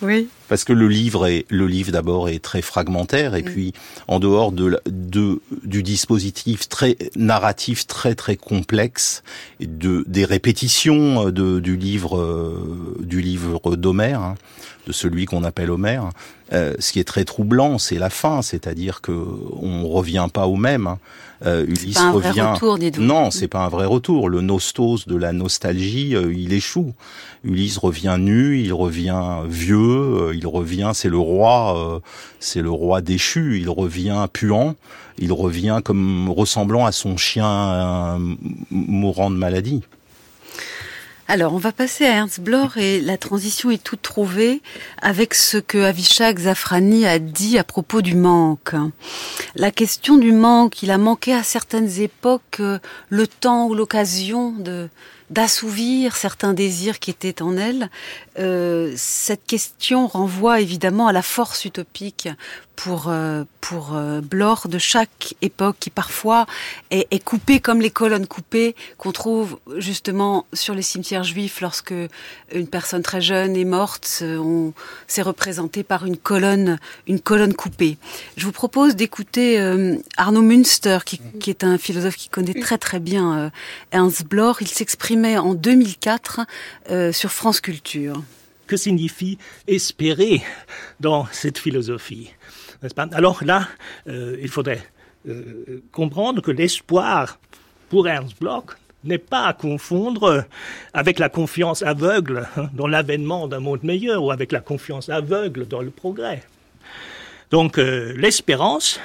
[0.02, 0.28] Oui.
[0.48, 3.44] Parce que le livre est le livre d'abord est très fragmentaire et Mm.
[3.44, 3.72] puis
[4.06, 9.22] en dehors de, de du dispositif très narratif très très complexe
[9.60, 14.34] de des répétitions euh, de, du livre euh, du livre d'Homère hein,
[14.86, 16.08] de celui qu'on appelle Homère
[16.54, 20.56] euh, ce qui est très troublant c'est la fin c'est-à-dire que on revient pas au
[20.56, 20.98] même hein.
[21.46, 23.02] Euh, Ulysse Pas un vrai revient retour, dites-vous.
[23.02, 26.94] non c'est pas un vrai retour le nostos de la nostalgie euh, il échoue
[27.44, 32.00] Ulysse revient nu, il revient vieux, euh, il revient, c'est le roi, euh,
[32.40, 34.74] c'est le roi déchu, il revient puant,
[35.18, 38.18] il revient comme ressemblant à son chien
[38.70, 39.82] mourant de maladie.
[41.30, 44.62] Alors, on va passer à Ernst Bloch et la transition est toute trouvée
[45.02, 48.74] avec ce que Avishag Zafrani a dit à propos du manque.
[49.54, 52.78] La question du manque, il a manqué à certaines époques euh,
[53.10, 54.88] le temps ou l'occasion de
[55.30, 57.90] d'assouvir certains désirs qui étaient en elle.
[58.38, 62.28] Euh, cette question renvoie évidemment à la force utopique
[62.76, 66.46] pour euh, pour euh, de chaque époque qui parfois
[66.90, 71.92] est, est coupée comme les colonnes coupées qu'on trouve justement sur les cimetières juifs lorsque
[72.52, 74.72] une personne très jeune est morte, euh, on
[75.08, 77.98] c'est représenté par une colonne une colonne coupée.
[78.36, 82.78] Je vous propose d'écouter euh, Arnaud Münster qui, qui est un philosophe qui connaît très
[82.78, 83.50] très bien euh,
[83.90, 84.58] Ernst Bloch.
[84.60, 84.68] Il
[85.26, 86.40] en 2004
[86.90, 88.22] euh, sur France Culture.
[88.66, 90.42] que signifie espérer
[91.00, 92.30] dans cette philosophie
[93.12, 93.68] Alors là,
[94.08, 94.82] euh, il faudrait
[95.28, 97.38] euh, comprendre que l'espoir
[97.88, 100.44] pour Ernst Bloch n'est pas à confondre
[100.92, 105.66] avec la confiance aveugle hein, dans l'avènement d'un monde meilleur ou avec la confiance aveugle
[105.66, 106.42] dans le progrès.
[107.50, 109.00] Donc l'espérance,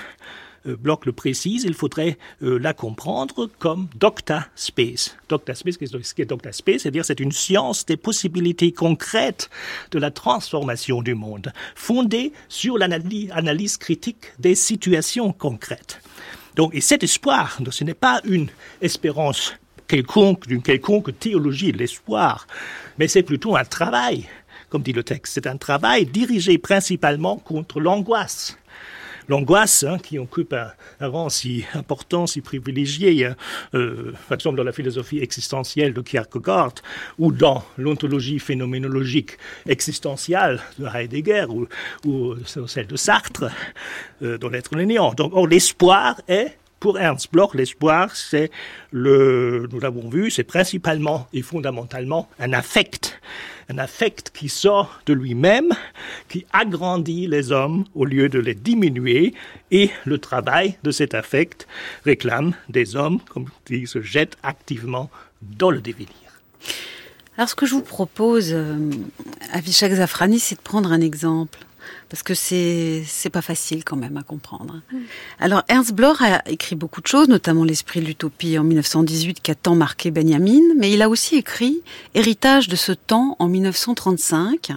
[0.65, 5.15] Bloch le précise, il faudrait euh, la comprendre comme docta space.
[5.29, 9.49] Docta space, qu'est-ce qu'est docta space C'est-à-dire c'est une science des possibilités concrètes
[9.91, 16.01] de la transformation du monde, fondée sur l'analyse analyse critique des situations concrètes.
[16.55, 18.49] Donc, et cet espoir, ce n'est pas une
[18.81, 19.53] espérance
[19.87, 22.47] quelconque, d'une quelconque théologie, l'espoir,
[22.97, 24.27] mais c'est plutôt un travail,
[24.69, 25.33] comme dit le texte.
[25.33, 28.57] C'est un travail dirigé principalement contre l'angoisse.
[29.27, 33.35] L'angoisse, hein, qui occupe un, rang si important, si privilégié, hein,
[33.73, 36.75] euh, par exemple dans la philosophie existentielle de Kierkegaard,
[37.19, 41.45] ou dans l'ontologie phénoménologique existentielle de Heidegger,
[42.05, 43.45] ou, celle de Sartre,
[44.21, 45.13] euh, dans l'être néant.
[45.13, 48.51] Donc, l'espoir est pour Ernst Bloch, l'espoir, c'est
[48.91, 53.21] le, nous l'avons vu, c'est principalement et fondamentalement un affect,
[53.69, 55.71] un affect qui sort de lui-même,
[56.27, 59.33] qui agrandit les hommes au lieu de les diminuer,
[59.71, 61.69] et le travail de cet affect
[62.03, 65.09] réclame des hommes, comme qui se jettent activement
[65.41, 66.09] dans le dévenir.
[67.37, 68.91] Alors, ce que je vous propose, euh,
[69.53, 71.59] Avishag Zafrani, c'est de prendre un exemple.
[72.13, 74.83] Parce que c'est c'est pas facile quand même à comprendre.
[75.39, 79.49] Alors Ernst Bloch a écrit beaucoup de choses, notamment l'esprit de l'utopie en 1918 qui
[79.49, 81.81] a tant marqué Benjamin, mais il a aussi écrit
[82.13, 84.73] Héritage de ce temps en 1935,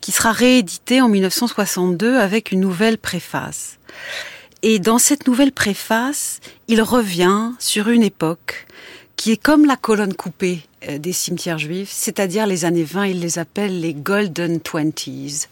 [0.00, 3.78] qui sera réédité en 1962 avec une nouvelle préface.
[4.62, 8.66] Et dans cette nouvelle préface, il revient sur une époque
[9.24, 13.20] qui est comme la colonne coupée euh, des cimetières juifs, c'est-à-dire les années 20, il
[13.20, 15.48] les appelle les Golden Twenties.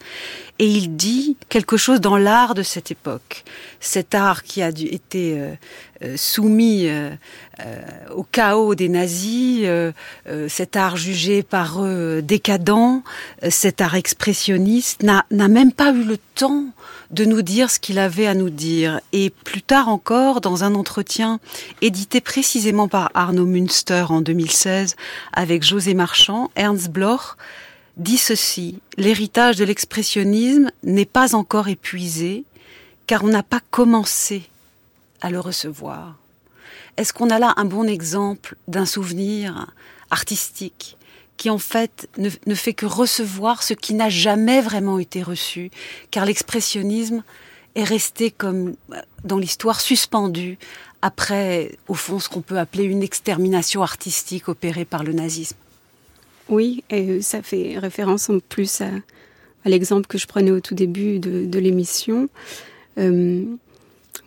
[0.58, 3.44] Et il dit quelque chose dans l'art de cette époque,
[3.80, 5.54] cet art qui a été euh,
[6.02, 6.86] euh, soumis
[8.14, 9.66] au chaos des nazis,
[10.48, 13.00] cet art jugé par eux décadent,
[13.48, 16.66] cet art expressionniste, n'a même pas eu le temps
[17.12, 19.00] de nous dire ce qu'il avait à nous dire.
[19.12, 21.38] Et plus tard encore, dans un entretien
[21.80, 24.96] édité précisément par Arnaud Münster en 2016
[25.32, 27.36] avec José Marchand, Ernst Bloch
[27.98, 32.44] dit ceci, l'héritage de l'expressionnisme n'est pas encore épuisé
[33.06, 34.42] car on n'a pas commencé
[35.20, 36.16] à le recevoir.
[36.96, 39.66] Est-ce qu'on a là un bon exemple d'un souvenir
[40.10, 40.96] artistique?
[41.36, 45.70] Qui en fait ne, ne, fait que recevoir ce qui n'a jamais vraiment été reçu,
[46.10, 47.22] car l'expressionnisme
[47.74, 48.74] est resté comme
[49.24, 50.58] dans l'histoire suspendu
[51.02, 55.56] après, au fond, ce qu'on peut appeler une extermination artistique opérée par le nazisme.
[56.48, 58.90] Oui, et ça fait référence en plus à
[59.68, 62.28] l'exemple que je prenais au tout début de, l'émission.
[62.98, 63.44] Euh,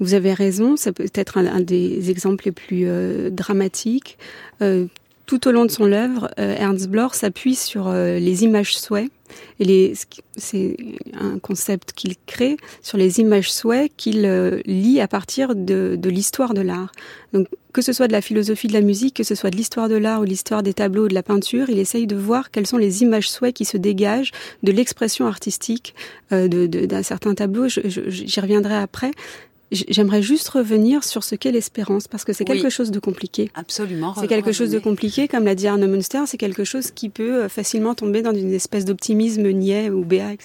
[0.02, 4.18] vous avez raison, ça peut être un, des exemples les plus euh, dramatiques.
[4.62, 4.88] Euh,
[5.26, 9.10] tout au long de son œuvre, Ernst Bloch s'appuie sur les images souhaits.
[9.60, 9.94] Et
[10.38, 10.78] c'est
[11.14, 14.22] un concept qu'il crée sur les images souhaits qu'il
[14.66, 16.92] lit à partir de, l'histoire de l'art.
[17.34, 19.90] Donc que ce soit de la philosophie de la musique, que ce soit de l'histoire
[19.90, 22.68] de l'art ou l'histoire des tableaux ou de la peinture, il essaye de voir quelles
[22.68, 24.32] sont les images souhaits qui se dégagent
[24.64, 25.94] de l'expression artistique
[26.32, 27.68] euh, d'un certain tableau.
[27.68, 29.12] J'y reviendrai après.
[29.90, 33.52] J'aimerais juste revenir sur ce qu'est l'espérance, parce que c'est quelque chose de compliqué.
[33.56, 34.14] Absolument.
[34.20, 37.44] C'est quelque chose de compliqué, comme l'a dit Arnaud Munster, c'est quelque chose qui peut
[37.44, 40.36] euh, facilement tomber dans une espèce d'optimisme niais ou béat.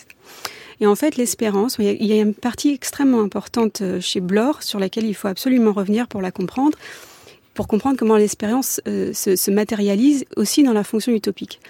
[0.81, 4.79] Et en fait, l'espérance, il y a une partie extrêmement importante euh, chez Blore sur
[4.79, 6.77] laquelle il faut absolument revenir pour la comprendre
[7.55, 11.61] pour comprendre comment l'expérience euh, se, se, matérialise aussi dans la fonction utopique.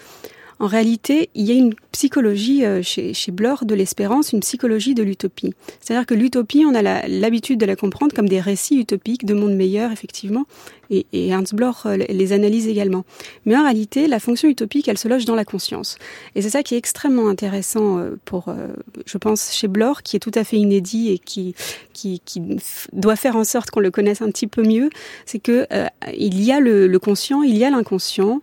[0.60, 4.94] En réalité, il y a une psychologie euh, chez, chez Blore de l'espérance, une psychologie
[4.94, 5.54] de l'utopie.
[5.80, 9.54] C'est-à-dire que l'utopie, on a l'habitude de la comprendre comme des récits utopiques de mondes
[9.54, 10.44] meilleurs, effectivement,
[10.90, 13.06] et, et Ernst Bloch euh, les analyse également.
[13.46, 15.96] Mais en réalité, la fonction utopique, elle se loge dans la conscience.
[16.34, 18.54] Et c'est ça qui est extrêmement intéressant euh, pour,
[19.06, 21.54] je pense, chez Bloch, qui est tout à fait inédit et qui,
[21.94, 22.42] qui, qui
[22.92, 24.90] doit faire en sorte qu'on le connaisse un petit peu mieux,
[25.24, 25.66] c'est que
[26.14, 28.42] il y a le, le conscient, il y a l'inconscient.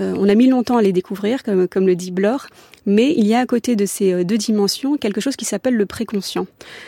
[0.00, 2.46] Euh, on a mis longtemps à les découvrir, comme, le dit Blore,
[2.86, 5.74] mais il y a à côté de ces euh, deux dimensions quelque chose qui s'appelle
[5.74, 6.46] le préconscient.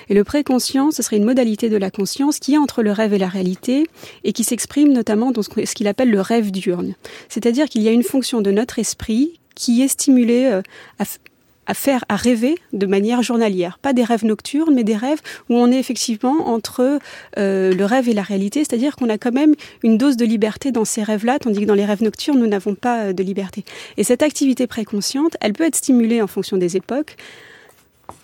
[0.09, 3.14] Et le préconscient, ce serait une modalité de la conscience qui est entre le rêve
[3.14, 3.87] et la réalité
[4.25, 6.94] et qui s'exprime notamment dans ce qu'il appelle le rêve diurne.
[7.29, 10.62] C'est-à-dire qu'il y a une fonction de notre esprit qui est stimulée euh,
[10.98, 11.05] à,
[11.66, 13.79] à faire, à rêver de manière journalière.
[13.81, 16.98] Pas des rêves nocturnes, mais des rêves où on est effectivement entre
[17.38, 20.72] euh, le rêve et la réalité, c'est-à-dire qu'on a quand même une dose de liberté
[20.72, 23.64] dans ces rêves-là, tandis que dans les rêves nocturnes, nous n'avons pas euh, de liberté.
[23.96, 27.16] Et cette activité préconsciente, elle peut être stimulée en fonction des époques.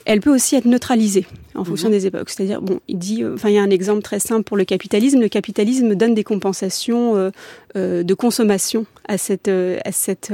[0.05, 1.95] Elle peut aussi être neutralisée en fonction mhm.
[1.95, 2.31] des époques.
[2.31, 4.65] C'est-à-dire, bon, il dit, euh, enfin, il y a un exemple très simple pour le
[4.65, 5.21] capitalisme.
[5.21, 7.31] Le capitalisme donne des compensations
[7.75, 10.33] de consommation à cette, à cette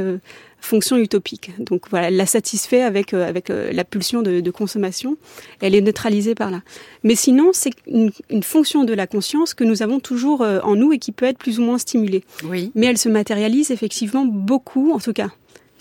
[0.64, 1.52] fonction utopique.
[1.58, 5.16] Donc voilà, elle la satisfait avec, euh, avec euh, la pulsion de, de, consommation.
[5.60, 6.62] Elle est neutralisée par là.
[7.04, 10.74] Mais sinon, c'est une, une, fonction de la conscience que nous avons toujours euh, en
[10.74, 12.24] nous et qui peut être plus ou moins stimulée.
[12.44, 12.72] Oui.
[12.74, 15.28] Mais elle se matérialise effectivement beaucoup, en tout cas.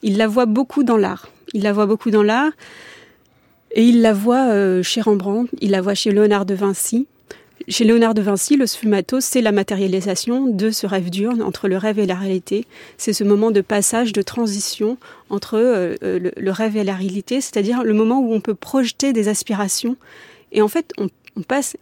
[0.04, 1.30] Il la voit beaucoup dans l'art.
[1.54, 2.52] Il la voit beaucoup dans l'art.
[3.74, 7.08] Et il la voit chez Rembrandt, il la voit chez Léonard de Vinci,
[7.70, 11.78] chez Léonard de Vinci, le sfumato, c'est la matérialisation de ce rêve diurne entre le
[11.78, 12.66] rêve et la réalité.
[12.98, 14.98] C'est ce moment de passage, de transition
[15.30, 19.14] entre euh, euh, le, rêve et la réalité, c'est-à-dire le moment où on peut projeter
[19.14, 19.96] des aspirations.
[20.52, 21.10] Et en fait, on,
[21.42, 21.78] passe,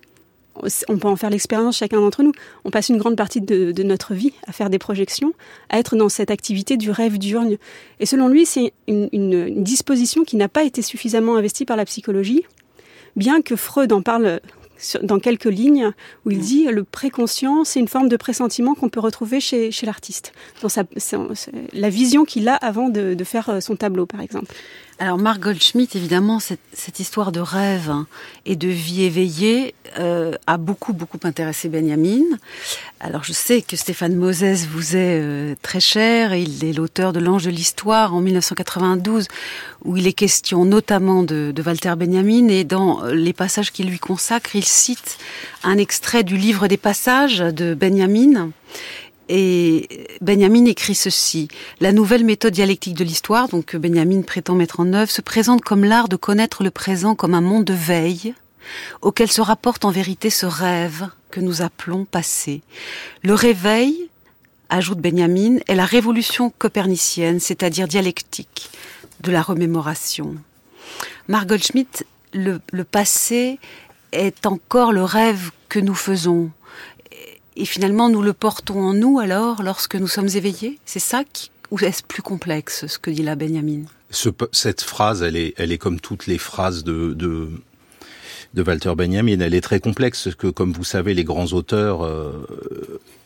[0.87, 2.31] on peut en faire l'expérience chacun d'entre nous.
[2.65, 5.33] On passe une grande partie de, notre vie à faire des projections,
[5.69, 7.57] à être dans cette activité du rêve diurne.
[7.99, 11.85] Et selon lui, c'est une, une disposition qui n'a pas été suffisamment investie par la
[11.85, 12.43] psychologie,
[13.15, 14.39] bien que Freud en parle
[15.03, 15.91] dans quelques lignes
[16.25, 16.41] où il mm.
[16.41, 20.69] dit le préconscient, c'est une forme de pressentiment qu'on peut retrouver chez, chez l'artiste, dans
[20.69, 20.83] sa,
[21.73, 24.53] la vision qu'il a avant de, de faire euh, son tableau, par exemple.
[25.01, 28.05] Alors Marc Goldschmidt, évidemment, cette, cette, histoire de rêve hein,
[28.45, 32.21] et de vie éveillée euh, a beaucoup, beaucoup intéressé Benjamin.
[32.99, 36.35] Alors je sais que Stéphane Moses vous est euh, très cher.
[36.35, 39.27] Il est l'auteur de L'Ange de l'Histoire en 1992,
[39.85, 42.49] où il est question notamment de, de Walter Benjamin.
[42.49, 45.17] Et dans les passages qu'il lui consacre, il cite
[45.63, 48.51] un extrait du livre des passages de Benjamin.
[49.33, 49.87] Et
[50.19, 51.47] Benjamin écrit ceci.
[51.79, 55.61] La nouvelle méthode dialectique de l'histoire, donc que Benjamin prétend mettre en œuvre, se présente
[55.61, 58.33] comme l'art de connaître le présent comme un monde de veille,
[59.01, 62.61] auquel se rapporte en vérité ce rêve que nous appelons passé.
[63.23, 64.09] Le réveil,
[64.67, 68.69] ajoute Benjamin, est la révolution copernicienne, c'est-à-dire dialectique,
[69.21, 70.35] de la remémoration.
[71.29, 73.59] Marc Goldschmidt, le, le passé
[74.11, 76.51] est encore le rêve que nous faisons,
[77.55, 81.51] et finalement, nous le portons en nous alors lorsque nous sommes éveillés C'est ça qui,
[81.69, 85.71] ou est-ce plus complexe ce que dit la Benjamin ce, Cette phrase, elle est, elle
[85.71, 87.49] est comme toutes les phrases de, de,
[88.53, 89.39] de Walter Benjamin.
[89.39, 92.47] Elle est très complexe parce que, comme vous savez, les grands auteurs, euh,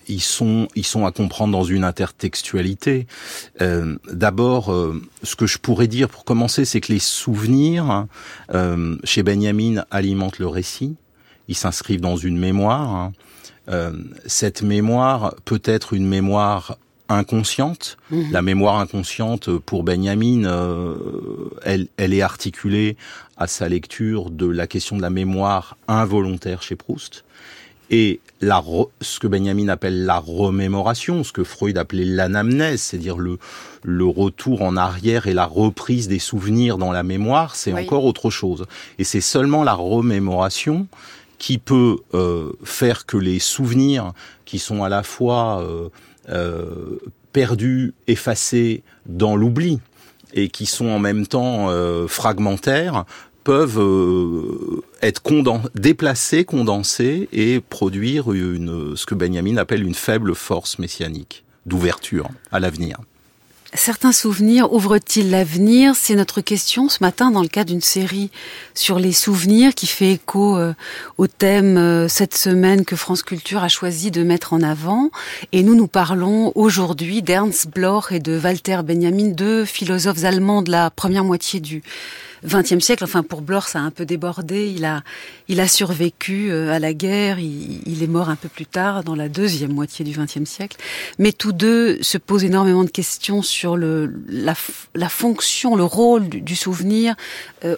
[0.07, 3.05] ils sont, ils sont à comprendre dans une intertextualité.
[3.61, 8.07] Euh, D'abord, euh, ce que je pourrais dire pour commencer, c'est que les souvenirs
[9.03, 10.95] chez Benjamin alimentent le récit.
[11.47, 13.11] Ils s'inscrivent dans une mémoire.
[13.69, 13.91] Euh,
[14.25, 16.77] cette mémoire peut être une mémoire
[17.09, 17.97] inconsciente.
[18.11, 18.31] Mhm.
[18.31, 20.95] La mémoire inconsciente, pour Benjamin, euh,
[21.63, 22.97] elle, elle est articulée
[23.37, 27.23] à sa lecture de la question de la mémoire involontaire chez Proust.
[27.91, 28.63] Et la
[29.01, 33.37] ce que Benjamin appelle la remémoration, ce que Freud appelait l'anamnèse, c'est-à-dire le,
[33.83, 38.31] le retour en arrière et la reprise des souvenirs dans la mémoire, c'est encore autre
[38.31, 38.65] chose.
[38.97, 40.87] Et c'est seulement la remémoration
[41.37, 44.13] qui peut euh, faire que les souvenirs
[44.45, 45.89] qui sont à la fois euh,
[46.29, 46.97] euh,
[47.33, 49.79] perdus, effacés dans l'oubli,
[50.33, 51.69] et qui sont en même temps
[52.07, 53.05] fragmentaires,
[53.45, 55.21] peuvent être
[55.75, 62.59] déplacés, condensés et produire une, ce que Benjamin appelle une faible force messianique d'ouverture à
[62.59, 62.97] l'avenir.
[63.75, 65.95] Certains souvenirs ouvrent-ils l'avenir?
[65.95, 68.31] C'est notre question ce matin dans le cadre d'une série
[68.73, 70.73] sur les souvenirs qui fait écho euh,
[71.17, 75.09] au thème euh, cette semaine que France Culture a choisi de mettre en avant.
[75.51, 80.71] Et nous, nous parlons aujourd'hui d'Ernst Bloch et de Walter Benjamin, deux philosophes allemands de
[80.71, 81.83] la première moitié du
[82.45, 83.03] XXe siècle.
[83.03, 84.67] Enfin, pour Bloch, ça a un peu débordé.
[84.75, 85.03] Il a,
[85.47, 87.39] il a survécu euh, à la guerre.
[87.39, 90.77] Il, est mort un peu plus tard, dans la deuxième moitié du XXe siècle.
[91.19, 94.53] Mais tous deux se posent énormément de questions sur le, la,
[94.93, 97.15] la fonction, le rôle du, souvenir
[97.63, 97.75] euh,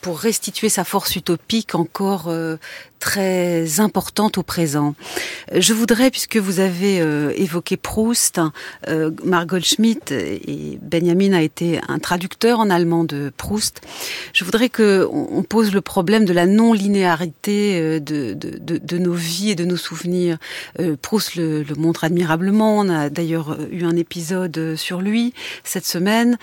[0.00, 2.56] pour restituer sa force utopique encore euh,
[2.98, 4.94] très importante au présent.
[5.54, 8.40] Je voudrais, puisque vous avez euh, évoqué Proust,
[8.88, 13.80] euh, Margot Schmidt et Benjamin a été un traducteur en allemand de Proust,
[14.32, 19.54] je voudrais que on pose le problème de la non-linéarité euh, de, nos vies et
[19.54, 20.38] de nos souvenirs.
[21.02, 26.36] Proust le, montre admirablement, on a d'ailleurs eu un épisode sur lui cette semaine.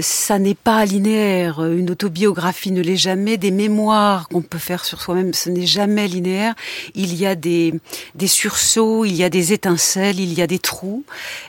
[0.00, 5.00] Ça n'est pas linéaire, une autobiographie ne l'est jamais, des mémoires qu'on peut faire sur
[5.02, 6.54] soi-même, ce n'est jamais linéaire.
[6.94, 7.80] Il y a des,
[8.26, 11.04] sursauts, il y a des étincelles, il y a des trous.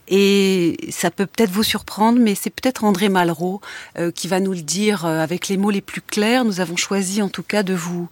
[0.08, 3.62] Et ça peut peut-être vous surprendre, mais c'est peut-être André Malraux
[3.98, 6.46] euh, qui va nous le dire euh, avec les mots les plus clairs.
[6.46, 8.10] Nous avons choisi en tout cas de vous,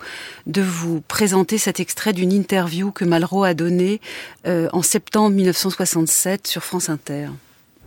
[0.48, 4.02] de vous présenter cet extrait d'une interview que Malraux a donnée
[4.48, 7.28] euh, en septembre 1967 sur France Inter.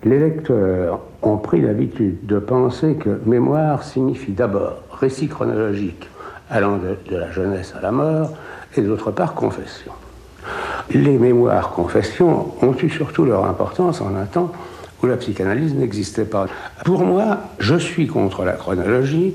[0.05, 6.09] Les lecteurs ont pris l'habitude de penser que mémoire signifie d'abord récit chronologique
[6.53, 8.31] allant de, la jeunesse à la mort,
[8.77, 9.93] et d'autre part confession.
[10.91, 14.53] Les mémoires confession ont eu surtout leur importance en un temps
[15.03, 16.47] où la psychanalyse n'existait pas.
[16.85, 19.35] Pour moi, je suis contre la chronologie.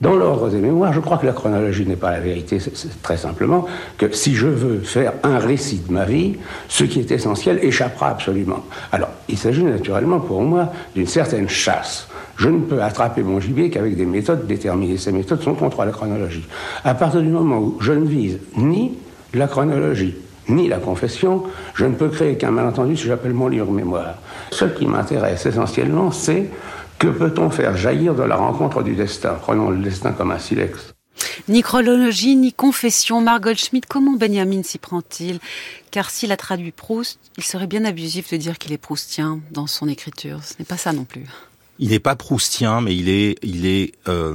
[0.00, 2.58] Dans l'ordre des mémoires, je crois que la chronologie n'est pas la vérité.
[2.60, 3.66] C'est très simplement
[3.96, 6.36] que si je veux faire un récit de ma vie,
[6.68, 8.64] ce qui est essentiel échappera absolument.
[8.92, 13.70] Alors, il s'agit naturellement pour moi d'une certaine chasse je ne peux attraper mon gibier
[13.70, 14.98] qu'avec des méthodes déterminées.
[14.98, 16.44] Ces méthodes sont contre la chronologie.
[16.84, 18.92] À partir du moment où je ne vise ni
[19.34, 20.14] la chronologie,
[20.48, 21.44] ni la confession,
[21.74, 24.16] je ne peux créer qu'un malentendu si j'appelle mon livre mémoire.
[24.50, 26.50] Ce qui m'intéresse essentiellement, c'est
[26.98, 29.36] que peut-on faire jaillir de la rencontre du destin?
[29.40, 30.94] Prenons le destin comme un silex.
[31.48, 33.20] Ni chronologie, ni confession.
[33.20, 35.38] Margot Schmidt, comment Benjamin s'y prend-il?
[35.90, 39.66] Car s'il a traduit Proust, il serait bien abusif de dire qu'il est proustien dans
[39.66, 40.40] son écriture.
[40.44, 41.24] Ce n'est pas ça non plus
[41.78, 44.34] il n'est pas proustien, mais il est, il est, euh,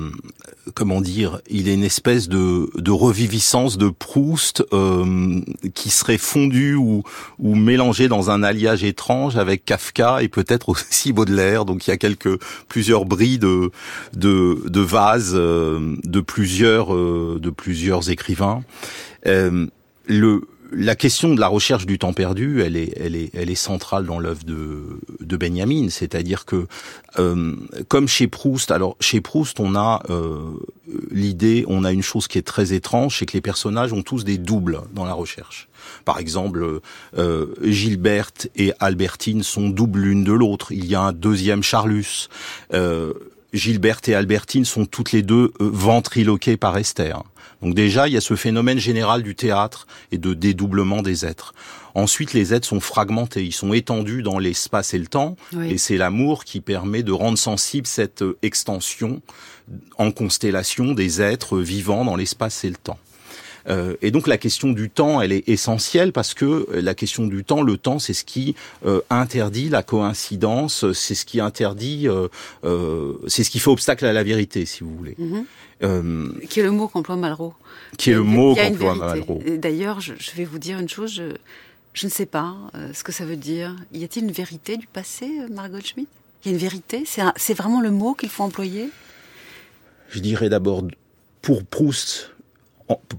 [0.76, 5.42] comment dire, il est une espèce de, de reviviscence de Proust euh,
[5.74, 7.04] qui serait fondu ou,
[7.40, 11.66] ou mélangé dans un alliage étrange avec Kafka et peut-être aussi Baudelaire.
[11.66, 13.72] Donc il y a quelques plusieurs bris de
[14.14, 18.64] de, de vases euh, de plusieurs euh, de plusieurs écrivains.
[19.28, 19.68] Euh,
[20.08, 23.56] le la question de la recherche du temps perdu, elle est, elle est, elle est
[23.56, 25.90] centrale dans l'œuvre de, de Benjamin.
[25.90, 26.68] C'est-à-dire que,
[27.20, 27.56] euh,
[27.88, 30.40] comme chez Proust, alors chez Proust, on a euh,
[31.12, 34.24] l'idée, on a une chose qui est très étrange, c'est que les personnages ont tous
[34.24, 35.68] des doubles dans la recherche.
[36.06, 36.82] Par exemple,
[37.18, 40.72] euh, Gilberte et Albertine sont doubles l'une de l'autre.
[40.72, 42.30] Il y a un deuxième Charlus.
[43.54, 47.24] Gilberte et Albertine sont toutes les deux euh, ventriloquées par Esther.
[47.62, 51.54] Donc déjà, il y a ce phénomène général du théâtre et de dédoublement des êtres.
[51.94, 55.98] Ensuite, les êtres sont fragmentés, ils sont étendus dans l'espace et le temps, et c'est
[55.98, 59.22] l'amour qui permet de rendre sensible cette euh, extension
[59.98, 63.00] en constellation des êtres vivants dans l'espace et le temps.
[63.68, 67.28] Euh, et donc la question du temps, elle est essentielle parce que euh, la question
[67.28, 72.08] du temps, le temps, c'est ce qui euh, interdit la coïncidence, c'est ce qui interdit,
[73.28, 75.16] c'est ce qui fait obstacle à la vérité, si vous voulez.
[75.18, 76.40] Mhm.
[76.50, 77.54] qui est le mot qu'emploie Malraux.
[77.98, 79.42] Qui est le mot qu'emploie Malraux.
[79.58, 81.36] D'ailleurs, je, vais vous dire une chose, je,
[81.94, 82.56] je ne sais pas
[82.94, 83.76] ce que ça veut dire.
[83.94, 86.10] Y a-t-il une vérité du passé, Margot Schmidt
[86.44, 87.04] Il y a une vérité?
[87.36, 88.90] C'est vraiment le mot qu'il faut employer?
[90.10, 90.84] Je dirais d'abord,
[91.42, 92.32] pour Proust,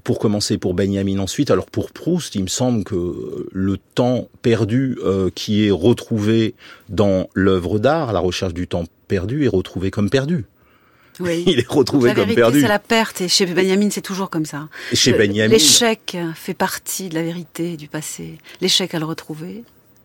[0.04, 4.98] pour commencer pour Benjamin ensuite, alors pour Proust, il me semble que le temps perdu
[5.04, 6.54] euh, qui est retrouvé
[6.88, 10.44] dans l'œuvre d'art, la recherche du temps perdu, est retrouvé comme perdu.
[11.20, 11.44] Oui.
[11.46, 12.60] il est retrouvé la comme perdu.
[12.60, 14.68] C'est la perte, et chez Benjamin, c'est toujours comme ça.
[14.92, 18.38] Et chez Benjamin- L'échec fait partie de la vérité du passé.
[18.60, 19.64] L'échec à le retrouver.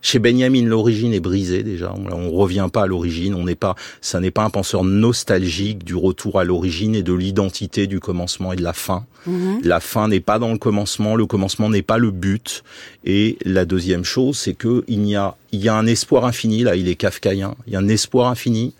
[0.10, 1.94] Chez Benjamin, l'origine est brisée déjà.
[1.94, 3.36] On, on revient pas à l'origine.
[3.36, 7.12] On n'est pas, ça n'est pas un penseur nostalgique du retour à l'origine et de
[7.12, 9.06] l'identité du commencement et de la fin.
[9.26, 9.60] Mhm.
[9.64, 11.18] La fin n'est pas dans le commencement.
[11.18, 12.64] Le commencement n'est pas le but.
[13.04, 16.64] Et la deuxième chose, c'est que il y a, il y a un espoir infini.
[16.64, 17.56] Là, il est kafkaïen.
[17.68, 18.76] Il y a un espoir infini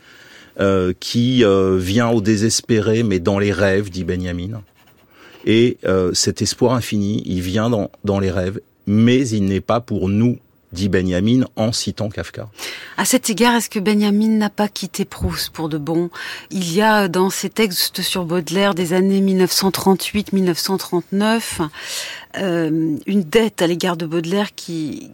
[0.62, 4.62] euh, qui euh, vient au désespéré, mais dans les rêves, dit Benjamin.
[5.46, 9.82] Et euh, cet espoir infini, il vient dans, dans les rêves, mais il n'est pas
[9.82, 10.38] pour nous,
[10.74, 12.50] dit Benjamin en citant Kafka.
[12.98, 16.10] À cet égard, est-ce que Benjamin n'a pas quitté Proust pour de bon?
[16.52, 21.70] Il y a dans ses textes sur Baudelaire des années 1938-1939
[22.40, 25.10] euh, une dette à l'égard de Baudelaire qui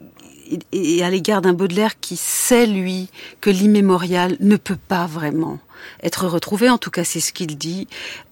[0.72, 3.10] et à l'égard d'un Baudelaire qui sait lui
[3.42, 5.60] que l'immémorial ne peut pas vraiment
[6.02, 6.70] être retrouvé.
[6.70, 7.88] En tout cas, c'est ce qu'il dit.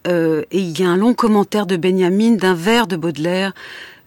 [0.08, 3.54] Euh, et il y a un long commentaire de Benjamin d'un vers de Baudelaire.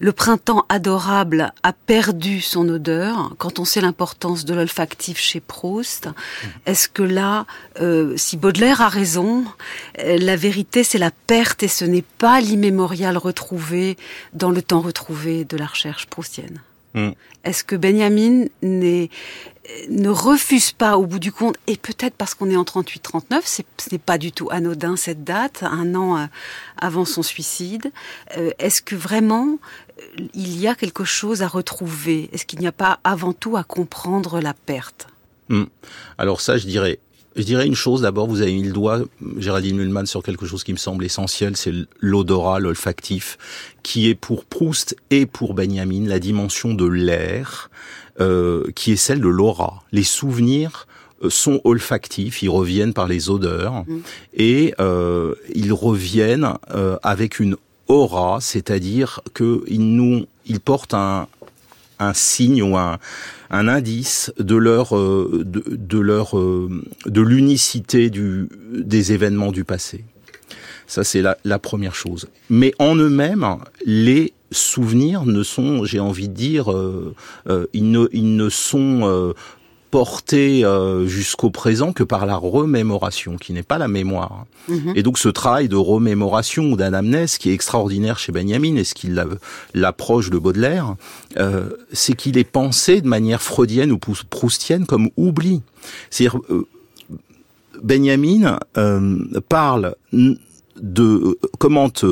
[0.00, 3.32] Le printemps adorable a perdu son odeur.
[3.38, 6.09] Quand on sait l'importance de l'olfactif chez Proust,
[6.66, 7.46] est-ce que là,
[7.80, 9.44] euh, si Baudelaire a raison,
[10.00, 13.96] euh, la vérité c'est la perte et ce n'est pas l'immémorial retrouvé
[14.32, 16.61] dans le temps retrouvé de la recherche proustienne?
[16.95, 17.11] Mm.
[17.45, 22.57] Est-ce que Benjamin ne refuse pas au bout du compte, et peut-être parce qu'on est
[22.57, 26.26] en 38-39, c'est- ce n'est pas du tout anodin cette date, un an euh,
[26.78, 27.90] avant son suicide,
[28.36, 29.59] euh, est-ce que vraiment
[30.01, 32.28] euh, il y a quelque chose à retrouver?
[32.32, 35.07] Est-ce qu'il n'y a pas avant tout à comprendre la perte?
[35.49, 35.64] Hmm.
[36.18, 36.99] Alors ça, je dirais,
[37.37, 38.03] je dirais une chose.
[38.03, 39.01] D'abord, vous avez mis le doigt,
[39.39, 43.39] Géraldine Mühlmann, sur quelque chose qui me semble essentiel, c'est l'odorat, l'olfactif,
[43.82, 47.70] qui est pour Proust et pour Benjamin la dimension de l'air,
[48.20, 49.82] euh, qui est celle de l'aura.
[49.93, 50.87] Les souvenirs
[51.24, 53.85] euh, sont olfactifs, ils reviennent par les odeurs
[54.35, 57.57] et euh, ils reviennent euh, avec une
[57.89, 61.28] aura, c'est-à-dire que ils nous, ils portent un,
[61.99, 62.99] un signe ou un,
[63.51, 66.68] indice de leur euh, de, leur euh,
[67.07, 70.05] de l'unicité du des événements du passé.
[70.86, 72.28] Ça c'est la, la première chose.
[72.51, 73.47] Mais en eux-mêmes,
[73.86, 77.14] les souvenirs ne sont, j'ai envie de dire, euh,
[77.72, 79.34] ils ne ils ne sont
[79.99, 84.45] portés euh, jusqu'au présent que par la remémoration, qui n'est pas la mémoire.
[84.97, 88.95] Et donc ce travail de remémoration ou d'anamnèse qui est extraordinaire chez Benjamin et ce
[88.95, 89.26] qui l'a-
[89.72, 90.97] l'approche de Baudelaire,
[91.36, 95.62] euh, c'est qu'il est pensé de manière freudienne ou prous- proustienne comme oubli.
[96.11, 96.66] C'est-à-dire euh,
[97.80, 99.16] Benjamin euh,
[99.49, 102.05] parle de euh, commente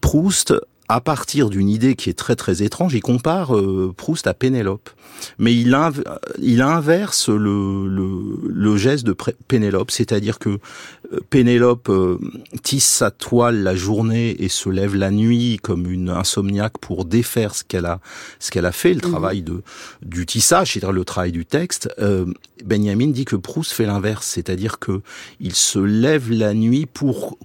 [0.00, 0.54] Proust
[0.92, 2.94] à partir d'une idée qui est très très étrange.
[2.94, 4.90] Il compare euh, Proust à Pénélope,
[5.38, 6.04] mais il, inv-
[6.38, 8.08] il inverse le, le,
[8.48, 9.16] le geste de
[9.48, 12.18] Pénélope, c'est-à-dire que euh, Pénélope euh,
[12.62, 17.54] tisse sa toile la journée et se lève la nuit comme une insomniaque pour défaire
[17.54, 18.00] ce qu'elle a
[18.38, 19.62] ce qu'elle a fait, le travail de
[20.02, 21.88] du tissage, c'est-à-dire le travail du texte.
[22.00, 22.26] Euh,
[22.64, 25.00] Benjamin dit que Proust fait l'inverse, c'est-à-dire que
[25.40, 27.38] il se lève la nuit pour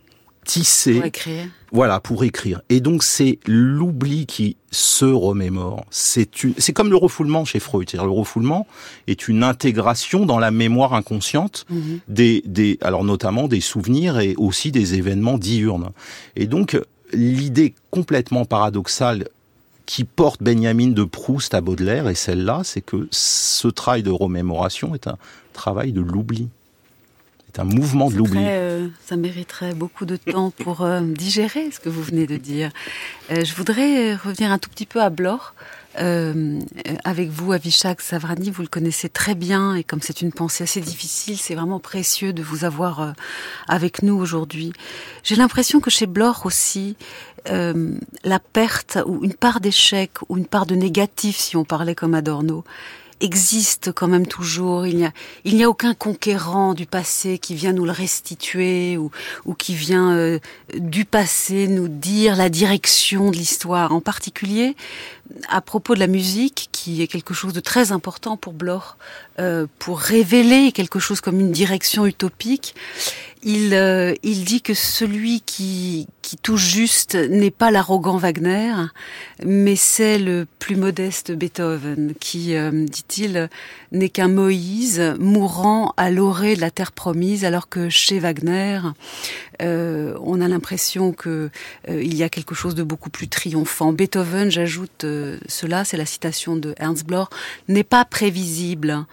[0.48, 2.62] tisser pour écrire voilà, pour écrire.
[2.70, 5.86] Et donc c'est l'oubli qui se remémore.
[5.90, 7.90] C'est une, c'est comme le refoulement chez Freud.
[7.90, 8.68] C'est-à-dire le refoulement
[9.08, 11.66] est une intégration dans la mémoire inconsciente
[12.08, 15.92] des, des, alors notamment des souvenirs et aussi des événements diurnes.
[16.36, 16.80] Et donc
[17.12, 19.28] l'idée complètement paradoxale
[19.86, 24.94] qui porte Benjamin de Proust à Baudelaire et celle-là, c'est que ce travail de remémoration
[24.96, 25.18] est un
[25.54, 26.50] travail de l'oubli.
[27.54, 28.38] C'est un mouvement de l'oubli.
[28.40, 32.72] euh, ça mériterait beaucoup de temps pour euh, digérer ce que vous venez de dire.
[33.32, 35.54] Euh, je voudrais revenir un tout petit peu à Blore.
[37.06, 40.80] Avec vous, Avishak Savrani, vous le connaissez très bien et comme c'est une pensée assez
[40.80, 43.16] difficile, c'est vraiment précieux de vous avoir
[43.68, 44.74] avec nous aujourd'hui.
[45.24, 46.98] J'ai l'impression que chez Blore aussi,
[47.48, 52.14] la perte ou une part d'échec ou une part de négatif, si on parlait comme
[52.14, 52.64] Adorno,
[53.20, 54.86] existe quand même toujours.
[54.86, 55.12] Il n'y a,
[55.44, 59.12] il n'y a aucun conquérant du passé qui vient nous le restituer ou,
[59.46, 60.40] ou qui vient euh,
[60.76, 63.92] du passé nous dire la direction de l'histoire.
[63.92, 64.76] En particulier,
[65.50, 68.96] à propos de la musique, qui est quelque chose de très important pour Bloch,
[69.40, 72.76] euh, pour révéler quelque chose comme une direction utopique,
[73.44, 78.74] il, euh, il dit que celui qui, qui tout juste n'est pas l'arrogant Wagner,
[79.46, 83.50] mais c'est le plus modeste Beethoven, qui, euh, dit-il,
[83.92, 88.80] n'est qu'un Moïse mourant à l'orée de la terre promise, alors que chez Wagner,
[89.62, 91.50] euh, on a l'impression que
[91.90, 93.94] euh, il y a quelque chose de beaucoup plus triomphant.
[93.94, 95.06] Beethoven, j'ajoute
[95.48, 97.30] cela, c'est la citation de Ernst Bloch,
[97.68, 99.06] n'est pas prévisible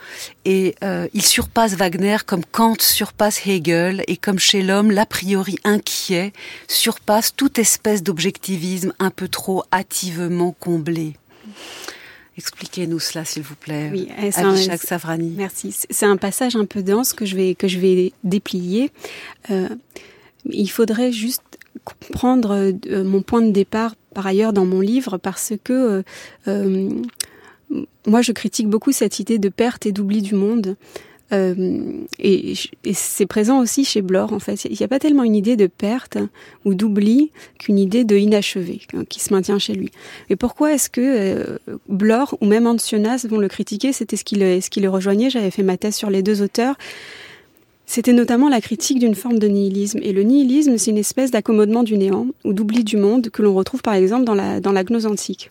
[0.44, 0.74] et
[1.12, 6.32] il surpasse Wagner comme Kant surpasse Hegel et comme chez l'homme l'a priori inquiet
[6.68, 11.14] surpasse toute espèce d'objectivisme un peu trop hâtivement comblé.
[12.36, 13.90] Expliquez-nous cela, s'il vous plaît.
[13.92, 15.34] Oui, c'est Savrani.
[15.36, 15.74] Merci.
[15.88, 18.90] C'est un passage un peu dense que je vais que je vais déplier.
[19.50, 19.68] Euh,
[20.50, 21.42] il faudrait juste
[21.84, 26.02] comprendre euh, mon point de départ par ailleurs dans mon livre parce que
[26.48, 26.88] euh,
[28.06, 30.76] moi je critique beaucoup cette idée de perte et d'oubli du monde.
[31.32, 32.54] Euh, et,
[32.92, 34.64] c'est présent aussi chez Blore, en fait.
[34.64, 36.18] Il n'y a pas tellement une idée de perte
[36.64, 39.90] ou d'oubli qu'une idée de inachevé hein, qui se maintient chez lui.
[40.30, 43.92] Et pourquoi est-ce que euh, Blore ou même Ancionas vont le critiquer?
[43.92, 45.30] C'était ce qui ce qui le rejoignait.
[45.30, 46.76] J'avais fait ma thèse sur les deux auteurs.
[47.86, 50.00] C'était notamment la critique d'une forme de nihilisme.
[50.02, 53.54] Et le nihilisme, c'est une espèce d'accommodement du néant ou d'oubli du monde que l'on
[53.54, 55.48] retrouve par exemple dans la, dans gnose antique.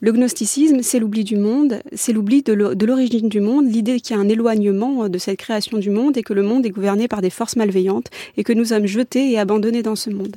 [0.00, 2.52] Le gnosticisme, c'est l'oubli du monde, c'est l'oubli de
[2.84, 6.16] l'origine du monde, l'idée qu'il y a un éloignement euh, de cette création du monde
[6.16, 9.32] et que le monde est gouverné par des forces malveillantes et que nous sommes jetés
[9.32, 10.36] et abandonnés dans ce monde.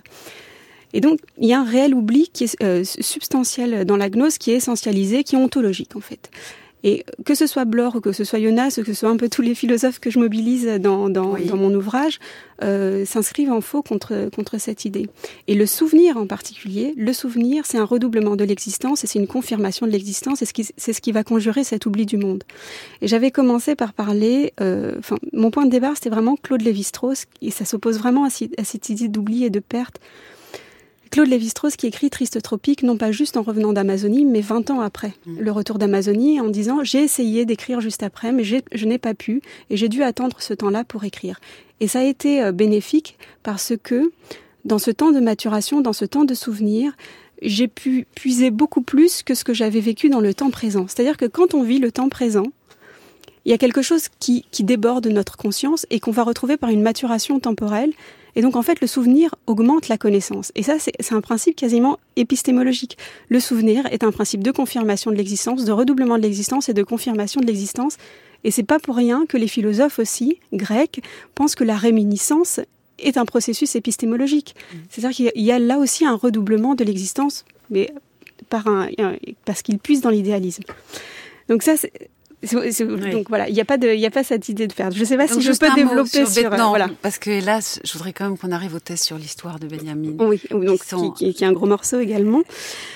[0.94, 4.38] Et donc, il y a un réel oubli qui est euh, substantiel dans la gnose,
[4.40, 6.32] qui est essentialisé, qui est ontologique en fait.
[6.84, 9.18] Et que ce soit Bloch ou que ce soit Jonas ou que ce soit un
[9.18, 12.20] peu tous les philosophes que je mobilise dans, dans, dans mon ouvrage,
[12.64, 15.08] euh, s'inscrivent en faux contre, contre cette idée.
[15.48, 19.28] Et le souvenir en particulier, le souvenir, c'est un redoublement de l'existence et c'est une
[19.28, 22.44] confirmation de l'existence c'est ce, qui, c'est ce qui va conjurer cet oubli du monde.
[23.02, 27.26] Et j'avais commencé par parler, euh, enfin, mon point de départ, c'était vraiment Claude Lévi-Strauss
[27.42, 30.00] et ça s'oppose vraiment à, à cette idée d'oubli et de perte
[31.12, 34.80] Claude Lévi-Strauss qui écrit Triste Tropique, non pas juste en revenant d'Amazonie, mais 20 ans
[34.80, 35.40] après mm.
[35.42, 39.42] le retour d'Amazonie, en disant j'ai essayé d'écrire juste après, mais je n'ai pas pu,
[39.70, 41.40] et j'ai dû attendre ce temps-là pour écrire.
[41.82, 44.12] Et ça a été euh, bénéfique parce que
[44.64, 46.94] dans ce temps de maturation, dans ce temps de souvenir,
[47.42, 50.86] j'ai pu puiser beaucoup plus que ce que j'avais vécu dans le temps présent.
[50.88, 52.46] C'est-à-dire que quand on vit le temps présent,
[53.44, 56.70] il y a quelque chose qui, qui déborde notre conscience et qu'on va retrouver par
[56.70, 57.92] une maturation temporelle
[58.36, 60.52] et donc en fait, le souvenir augmente la connaissance.
[60.56, 62.98] Et ça, c'est un principe quasiment épistémologique.
[63.30, 66.84] Le souvenir est un principe de confirmation de l'existence, de redoublement de l'existence et de
[66.84, 67.98] confirmation de l'existence.
[68.44, 71.02] Et c'est pas pour rien que les philosophes aussi, grecs,
[71.36, 72.60] pensent que la réminiscence
[73.00, 74.56] est un processus épistémologique.
[74.56, 74.78] Mmh.
[74.90, 77.94] C'est-à-dire qu'il y a là aussi un redoublement de l'existence, mais
[78.50, 78.90] par un,
[79.46, 80.64] parce qu'il puise dans l'idéalisme.
[81.50, 81.74] Donc ça,
[82.44, 84.96] donc voilà, il n'y a pas de, il y a pas cette idée de perdre.
[84.96, 86.90] Je ne sais pas si je peux développer sur, non, voilà.
[87.02, 90.14] parce que là, je voudrais quand même qu'on arrive au test sur l'histoire de Benjamin.
[90.20, 90.80] Oui, donc
[91.16, 92.42] qui, qui, est un gros morceau également.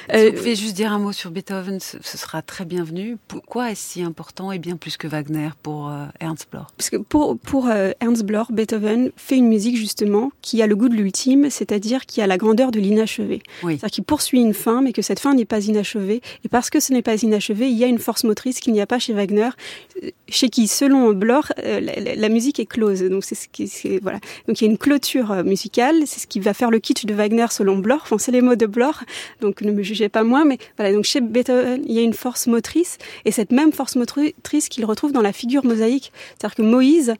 [0.09, 3.17] Si euh, vous pouvez juste dire un mot sur Beethoven, ce, sera très bienvenu.
[3.27, 6.67] Pourquoi est-ce si important et bien plus que Wagner pour euh, Ernst Bloch?
[6.77, 10.75] Parce que pour pour euh, Ernst Bloch, Beethoven fait une musique justement qui a le
[10.75, 13.43] goût de l'ultime, c'est-à-dire qui a la grandeur de l'inachevé.
[13.61, 13.73] Oui.
[13.73, 16.21] C'est-à-dire qu'il poursuit une fin, mais que cette fin n'est pas inachevée.
[16.43, 18.81] Et parce que ce n'est pas inachevé, il y a une force motrice qu'il n'y
[18.81, 19.34] a pas chez Wagner
[20.27, 23.01] chez qui, selon Bloch, euh, la, musique est close.
[23.03, 23.69] Donc c'est ce qui,
[23.99, 24.19] voilà.
[24.47, 26.03] Donc il y a une clôture euh, musicale.
[26.05, 28.01] C'est ce qui va faire le kitsch de Wagner selon Bloch.
[28.03, 28.95] Enfin, c'est les mots de Bloch.
[29.41, 30.93] Donc ne me jugez pas moi, mais voilà.
[30.93, 34.85] Donc chez Beethoven, il y a une force motrice et cette même force motrice qu'il
[34.85, 36.11] retrouve dans la figure mosaïque.
[36.37, 37.15] C'est-à-dire que Moïse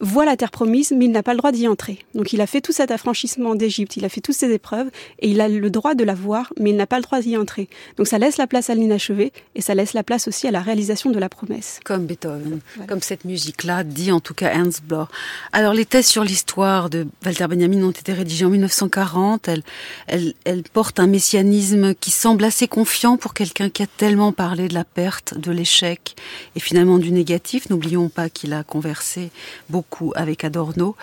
[0.00, 1.98] voit la terre promise, mais il n'a pas le droit d'y entrer.
[2.14, 4.88] Donc il a fait tout cet affranchissement d'Égypte, il a fait toutes ces épreuves,
[5.20, 7.36] et il a le droit de la voir, mais il n'a pas le droit d'y
[7.36, 7.68] entrer.
[7.96, 10.60] Donc ça laisse la place à l'inachevé, et ça laisse la place aussi à la
[10.60, 11.80] réalisation de la promesse.
[11.84, 15.08] Comme Beethoven, comme cette musique-là, dit en tout cas Ernst Bloch.
[15.52, 19.48] Alors les thèses sur l'histoire de Walter Benjamin ont été rédigées en 1940.
[19.48, 19.62] Elles,
[20.06, 24.68] elles, elles portent un messianisme qui semble assez confiant pour quelqu'un qui a tellement parlé
[24.68, 26.16] de la perte, de l'échec,
[26.56, 27.70] et finalement du négatif.
[27.70, 29.30] N'oublions pas qu'il a conversé
[29.68, 29.81] beaucoup
[30.14, 30.96] avec Adorno.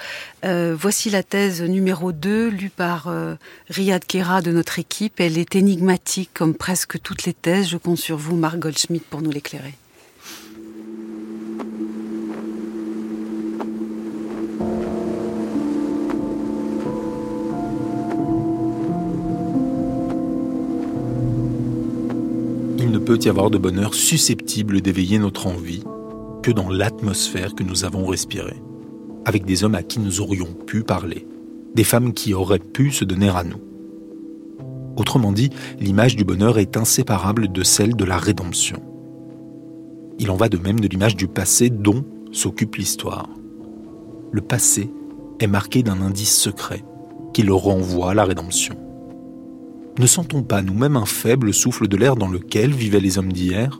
[0.45, 3.35] Euh, voici la thèse numéro 2, lue par euh,
[3.69, 5.19] Riyad Kera de notre équipe.
[5.19, 7.69] Elle est énigmatique comme presque toutes les thèses.
[7.69, 9.73] Je compte sur vous, Marc Goldschmidt, pour nous l'éclairer.
[22.79, 25.83] Il ne peut y avoir de bonheur susceptible d'éveiller notre envie
[26.41, 28.61] que dans l'atmosphère que nous avons respirée
[29.29, 31.27] avec des hommes à qui nous aurions pu parler,
[31.75, 33.61] des femmes qui auraient pu se donner à nous.
[34.97, 38.81] Autrement dit, l'image du bonheur est inséparable de celle de la rédemption.
[40.17, 43.29] Il en va de même de l'image du passé dont s'occupe l'histoire.
[44.31, 44.89] Le passé
[45.39, 46.83] est marqué d'un indice secret,
[47.31, 48.75] qui le renvoie à la rédemption.
[49.99, 53.79] Ne sentons pas nous-mêmes un faible souffle de l'air dans lequel vivaient les hommes d'hier?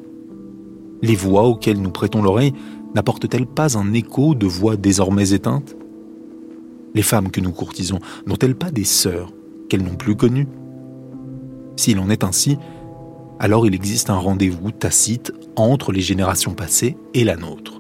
[1.02, 2.54] Les voix auxquelles nous prêtons l'oreille
[2.96, 5.76] n'apportent-elles pas un écho de voix désormais éteintes
[6.96, 9.32] Les femmes que nous courtisons n'ont-elles pas des sœurs
[9.70, 10.48] qu'elles n'ont plus connues?
[11.76, 12.58] S'il en est ainsi,
[13.40, 17.80] alors il existe un rendez-vous tacite entre les générations passées et la nôtre.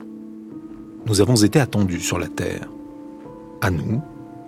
[1.05, 2.69] Nous avons été attendus sur la Terre.
[3.61, 4.01] À nous,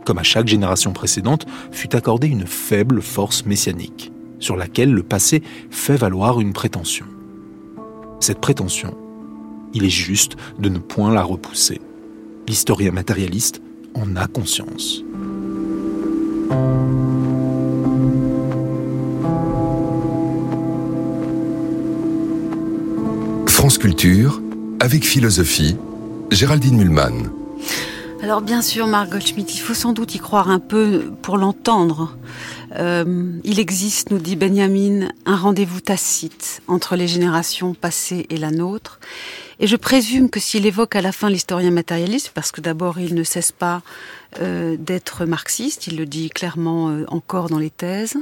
[0.05, 5.43] comme à chaque génération précédente, fut accordée une faible force messianique, sur laquelle le passé
[5.69, 7.05] fait valoir une prétention.
[8.19, 8.95] Cette prétention,
[9.73, 11.81] il est juste de ne point la repousser.
[12.47, 13.61] L'historien matérialiste
[13.93, 15.03] en a conscience.
[23.47, 24.41] France Culture,
[24.79, 25.77] avec philosophie,
[26.31, 27.29] Géraldine Mulman.
[28.23, 32.17] Alors bien sûr, Margot Schmitt, il faut sans doute y croire un peu pour l'entendre.
[32.77, 38.51] Euh, il existe, nous dit Benjamin, un rendez-vous tacite entre les générations passées et la
[38.51, 38.99] nôtre.
[39.61, 43.13] Et je présume que s'il évoque à la fin l'historien matérialiste, parce que d'abord il
[43.13, 43.83] ne cesse pas
[44.39, 48.15] euh, d'être marxiste, il le dit clairement euh, encore dans les thèses,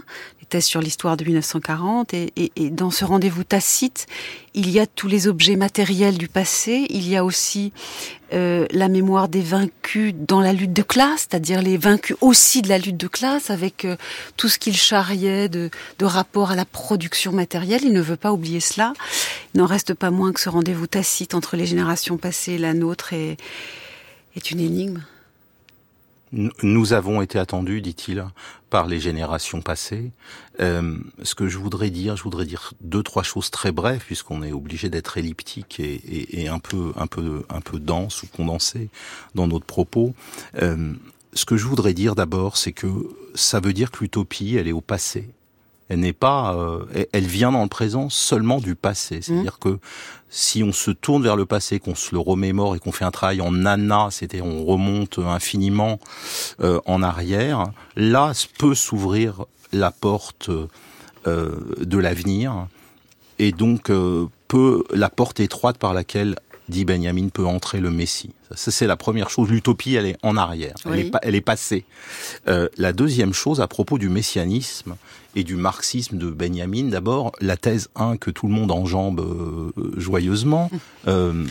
[0.50, 2.14] thèse sur l'histoire de 1940.
[2.14, 4.08] Et, et, dans ce rendez-vous tacite,
[4.54, 6.86] il y a tous les objets matériels du passé.
[6.90, 7.72] Il y a aussi
[8.34, 12.68] euh, la mémoire des vaincus dans la lutte de classe, c'est-à-dire les vaincus aussi de
[12.68, 13.96] la lutte de classe, avec euh,
[14.36, 17.82] tout ce qu'il charriait de, de rapport à la production matérielle.
[17.84, 18.94] Il ne veut pas oublier cela.
[19.54, 22.74] Il n'en reste pas moins que ce rendez-vous tacite entre les générations passées et la
[22.74, 23.38] nôtre est,
[24.36, 25.02] est une énigme.
[26.32, 28.24] Nous avons été attendus, dit-il,
[28.70, 30.12] par les générations passées.
[30.60, 34.44] Euh, ce que je voudrais dire, je voudrais dire deux trois choses très brèves puisqu'on
[34.44, 38.90] est obligé d'être elliptique et, un peu un peu un peu dense ou condensé
[39.34, 40.14] dans notre propos.
[40.62, 40.94] Euh,
[41.34, 42.88] ce que je voudrais dire d'abord, c'est que
[43.34, 45.30] ça veut dire que l'utopie, elle est au passé.
[45.90, 49.22] Elle n'est pas, euh, elle vient dans le présent seulement du passé.
[49.22, 49.64] C'est-à-dire mmh.
[49.64, 49.80] que
[50.30, 53.12] si on se tourne vers le passé, qu'on se le remémore et qu'on fait un
[53.12, 56.00] travail en nana, c'est-à-dire on remonte infiniment
[56.62, 60.50] euh, en arrière, là peut s'ouvrir la porte
[61.28, 62.68] euh, de l'avenir
[63.40, 66.36] et donc euh, peut la porte étroite par laquelle
[66.70, 68.32] dit Benjamin, peut entrer le Messie.
[68.56, 69.50] Ça, c'est la première chose.
[69.50, 71.84] L'utopie, elle est en arrière, elle, est, elle est passée.
[72.48, 74.96] Euh, la deuxième chose, à propos du messianisme
[75.36, 79.72] et du marxisme de Benjamin, d'abord, la thèse 1 que tout le monde enjambe euh,
[79.98, 80.70] joyeusement,
[81.08, 81.46] euh,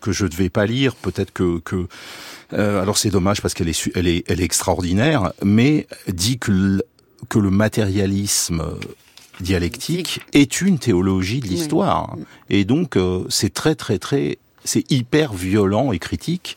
[0.00, 1.60] que je ne vais pas lire, peut-être que...
[1.60, 1.86] que
[2.52, 6.50] euh, alors c'est dommage parce qu'elle est, elle est, elle est extraordinaire, mais dit que
[6.52, 6.82] le,
[7.30, 8.62] que le matérialisme
[9.40, 12.16] dialectique est une théologie de l'histoire.
[12.48, 16.56] Et donc, euh, c'est très, très, très, c'est hyper violent et critique.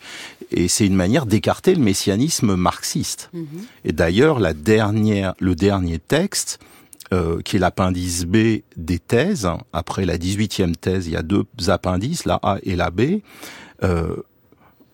[0.52, 3.30] Et c'est une manière d'écarter le messianisme marxiste.
[3.34, 3.48] Mhm.
[3.84, 6.60] Et d'ailleurs, la dernière, le dernier texte,
[7.14, 11.46] euh, qui est l'appendice B des thèses, après la 18e thèse, il y a deux
[11.68, 13.22] appendices, la A et la B,
[13.84, 14.16] euh,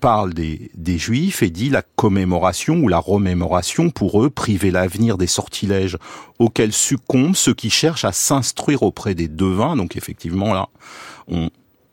[0.02, 5.18] parle des, des Juifs et dit la commémoration ou la remémoration pour eux priver l'avenir
[5.18, 5.98] des sortilèges
[6.40, 9.76] auxquels succombent ceux qui cherchent à s'instruire auprès des devins.
[9.76, 10.70] Donc effectivement là,
[11.28, 11.50] on,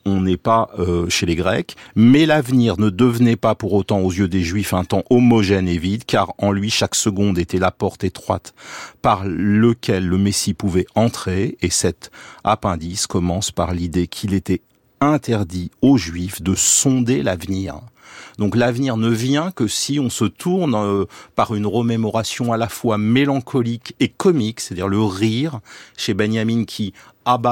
[0.09, 4.11] on n'est pas euh, chez les Grecs, mais l'avenir ne devenait pas pour autant aux
[4.11, 7.71] yeux des Juifs un temps homogène et vide, car en lui chaque seconde était la
[7.71, 8.55] porte étroite
[9.03, 12.11] par lequel le Messie pouvait entrer, et cet
[12.45, 14.63] appendice commence par l'idée qu'il était
[15.01, 17.81] interdit aux Juifs de sonder l'avenir.
[18.39, 21.05] Donc l'avenir ne vient que si on se tourne euh,
[21.35, 25.61] par une remémoration à la fois mélancolique et comique, c'est-à-dire le rire
[25.97, 26.95] chez Benjamin qui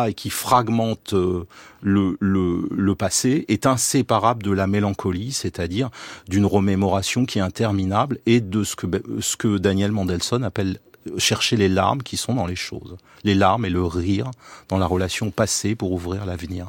[0.09, 1.47] et qui fragmente euh,
[1.83, 5.91] le, le, passé est inséparable de la mélancolie, c'est-à-dire
[6.29, 8.87] d'une remémoration qui est interminable et de ce que,
[9.21, 10.79] ce que Daniel Mendelssohn appelle
[11.19, 12.97] chercher les larmes qui sont dans les choses.
[13.23, 14.31] Les larmes et le rire
[14.69, 16.69] dans la relation passée pour ouvrir l'avenir.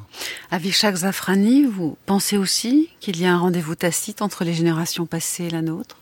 [0.51, 5.45] Avishak Zafrani, vous pensez aussi qu'il y a un rendez-vous tacite entre les générations passées
[5.45, 5.97] et la nôtre?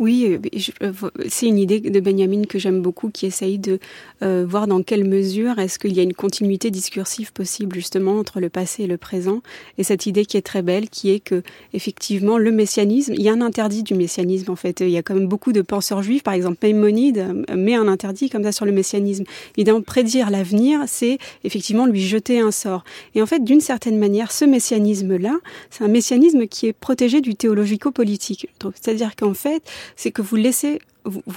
[0.00, 0.38] Oui, euh,
[0.82, 0.92] euh,
[1.28, 3.78] c'est une idée de Benjamin que j'aime beaucoup, qui essaye de
[4.22, 8.40] euh, voir dans quelle mesure est-ce qu'il y a une continuité discursive possible justement entre
[8.40, 9.42] le passé et le présent.
[9.76, 11.42] Et cette idée qui est très belle, qui est que
[11.74, 14.80] effectivement le messianisme, il y a un interdit du messianisme en fait.
[14.80, 18.30] Il y a quand même beaucoup de penseurs juifs, par exemple Maïmonide met un interdit
[18.30, 19.24] comme ça sur le messianisme.
[19.58, 22.84] Évidemment, prédire l'avenir, c'est effectivement lui jeter un sort.
[23.14, 25.36] Et en fait, d'une certaine manière, ce messianisme-là,
[25.68, 28.48] c'est un messianisme qui est protégé du théologico-politique.
[28.74, 29.62] C'est-à-dire qu'en fait,
[29.96, 30.80] c'est que vous laissez,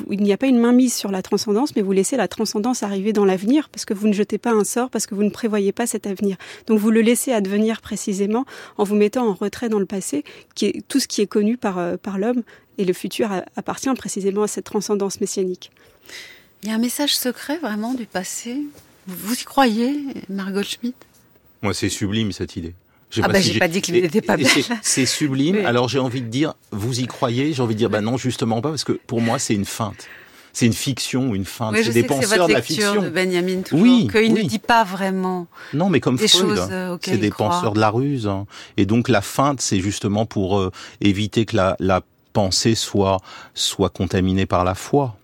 [0.09, 3.13] il n'y a pas une mainmise sur la transcendance, mais vous laissez la transcendance arriver
[3.13, 5.71] dans l'avenir parce que vous ne jetez pas un sort, parce que vous ne prévoyez
[5.71, 6.37] pas cet avenir.
[6.67, 8.45] Donc vous le laissez advenir précisément
[8.77, 10.23] en vous mettant en retrait dans le passé,
[10.55, 12.43] qui est tout ce qui est connu par, euh, par l'homme,
[12.77, 15.71] et le futur appartient précisément à cette transcendance messianique.
[16.63, 18.57] Il y a un message secret vraiment du passé?
[19.05, 19.99] Vous y croyez,
[20.29, 20.95] Margot Schmidt
[21.61, 22.73] Moi, c'est sublime cette idée.
[23.21, 24.49] Ah bah j'ai pas dit qu'il n'était pas bien.
[24.81, 25.65] C'est sublime.
[25.65, 27.53] Alors j'ai envie de dire, vous y croyez?
[27.53, 30.07] J'ai envie de dire, bah non, justement pas, parce que pour moi c'est une feinte.
[30.55, 31.75] C'est une fiction, une feinte.
[31.83, 33.01] c'est des penseurs de la fiction.
[33.01, 35.47] De Benjamin toujours, oui, qu'il ne dit pas vraiment.
[35.73, 38.27] Non, mais comme des Freud, euh, c'est des penseurs de la ruse.
[38.27, 38.45] Hein.
[38.77, 42.01] Et donc la feinte, c'est justement pour euh, éviter que la, la
[42.33, 43.17] pensée soit
[43.55, 45.17] soit contaminée par la foi.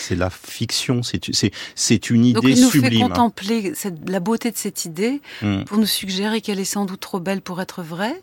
[0.00, 2.92] C'est la fiction, c'est une idée Donc il nous sublime.
[2.92, 3.72] fait contempler
[4.06, 5.64] la beauté de cette idée hmm.
[5.64, 8.20] pour nous suggérer qu'elle est sans doute trop belle pour être vraie.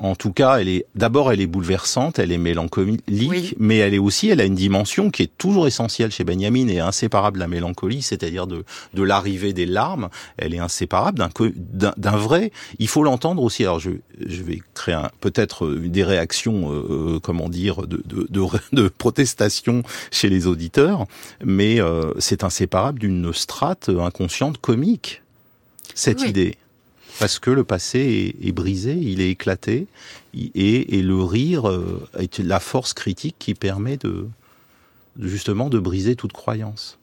[0.00, 3.98] En tout cas, elle est d'abord elle est bouleversante, elle est mélancolique, mais elle est
[3.98, 7.48] aussi elle a une dimension qui est toujours essentielle chez Benjamin et inséparable de la
[7.48, 10.08] mélancolie, c'est-à-dire de de l'arrivée des larmes.
[10.38, 12.50] Elle est inséparable d'un d'un vrai.
[12.78, 13.64] Il faut l'entendre aussi.
[13.64, 13.90] Alors je
[14.26, 19.82] je vais créer peut-être des réactions euh, euh, comment dire de de, de de, protestation
[20.10, 21.06] chez les auditeurs,
[21.44, 25.22] mais euh, c'est inséparable d'une strate inconsciente comique
[25.94, 26.56] cette idée
[27.20, 29.86] parce que le passé est, brisé, il est éclaté,
[30.34, 34.26] et, le rire euh, est la force critique qui permet de
[35.18, 36.98] justement de briser toute croyance.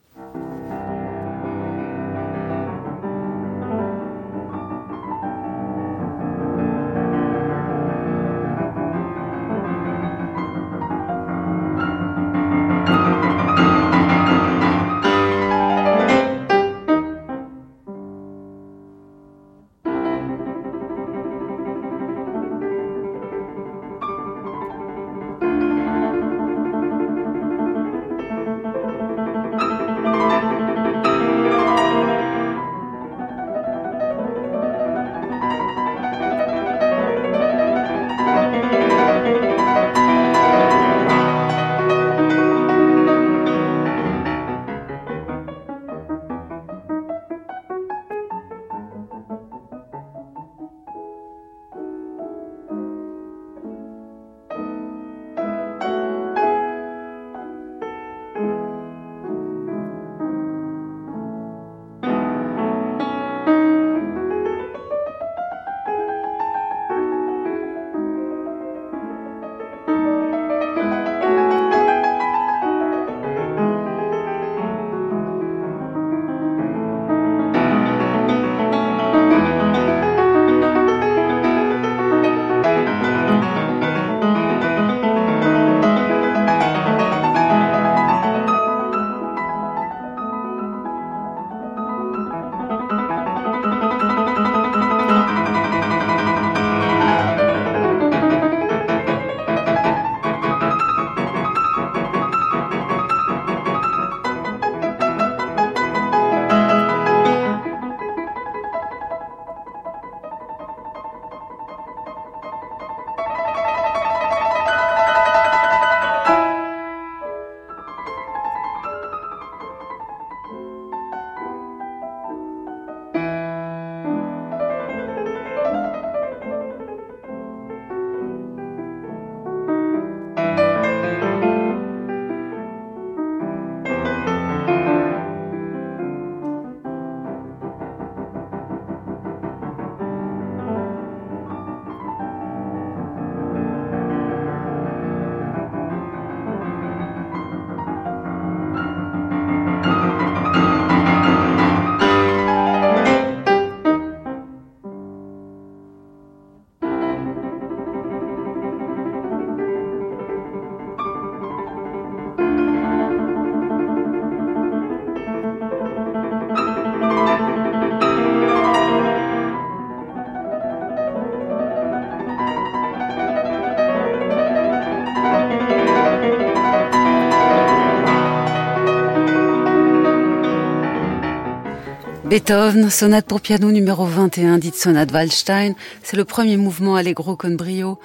[182.38, 185.74] Beethoven, sonate pour piano numéro 21, dite sonate Waldstein.
[186.04, 187.98] C'est le premier mouvement allegro con brio.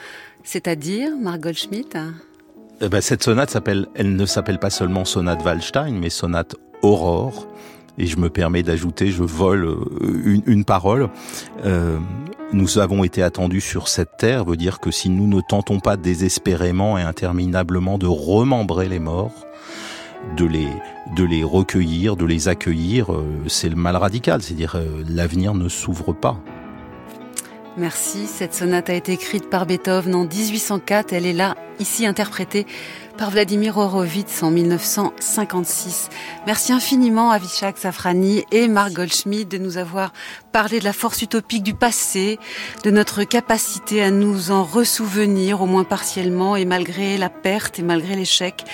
[0.42, 1.98] C'est-à-dire, Margot Schmidt
[2.80, 3.54] eh ben, Cette sonate
[3.94, 7.46] elle ne s'appelle pas seulement sonate Waldstein, mais sonate Aurore.
[7.98, 11.10] Et je me permets d'ajouter, je vole euh, une, parole.
[11.66, 11.98] Euh,
[12.54, 15.98] nous avons été attendus sur cette terre, veut dire que si nous ne tentons pas
[15.98, 19.46] désespérément et interminablement de remembrer les morts,
[20.36, 20.68] de les,
[21.16, 26.12] de les recueillir, de les accueillir, euh, c'est le mal radical, c'est-à-dire l'avenir ne s'ouvre
[26.12, 26.38] pas.
[27.76, 28.26] Merci.
[28.26, 31.14] Cette sonate a été écrite par Beethoven en 1804.
[31.14, 32.66] Elle est là, ici interprétée
[33.16, 36.08] par Vladimir Horowitz en 1956.
[36.46, 40.12] Merci infiniment à Vishak Safrani et Marc Goldschmidt de nous avoir
[40.52, 42.38] parlé de la force utopique du passé,
[42.84, 47.82] de notre capacité à nous en ressouvenir, au moins partiellement, et malgré la perte et
[47.82, 48.64] malgré l'échec,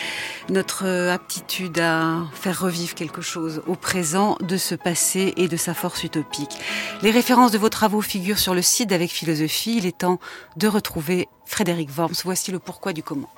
[0.48, 5.74] notre aptitude à faire revivre quelque chose au présent de ce passé et de sa
[5.74, 6.58] force utopique.
[7.02, 9.76] Les références de vos travaux figurent sur le site d'Avec Philosophie.
[9.78, 10.18] Il est temps
[10.56, 12.22] de retrouver Frédéric Worms.
[12.24, 13.30] Voici le pourquoi du comment.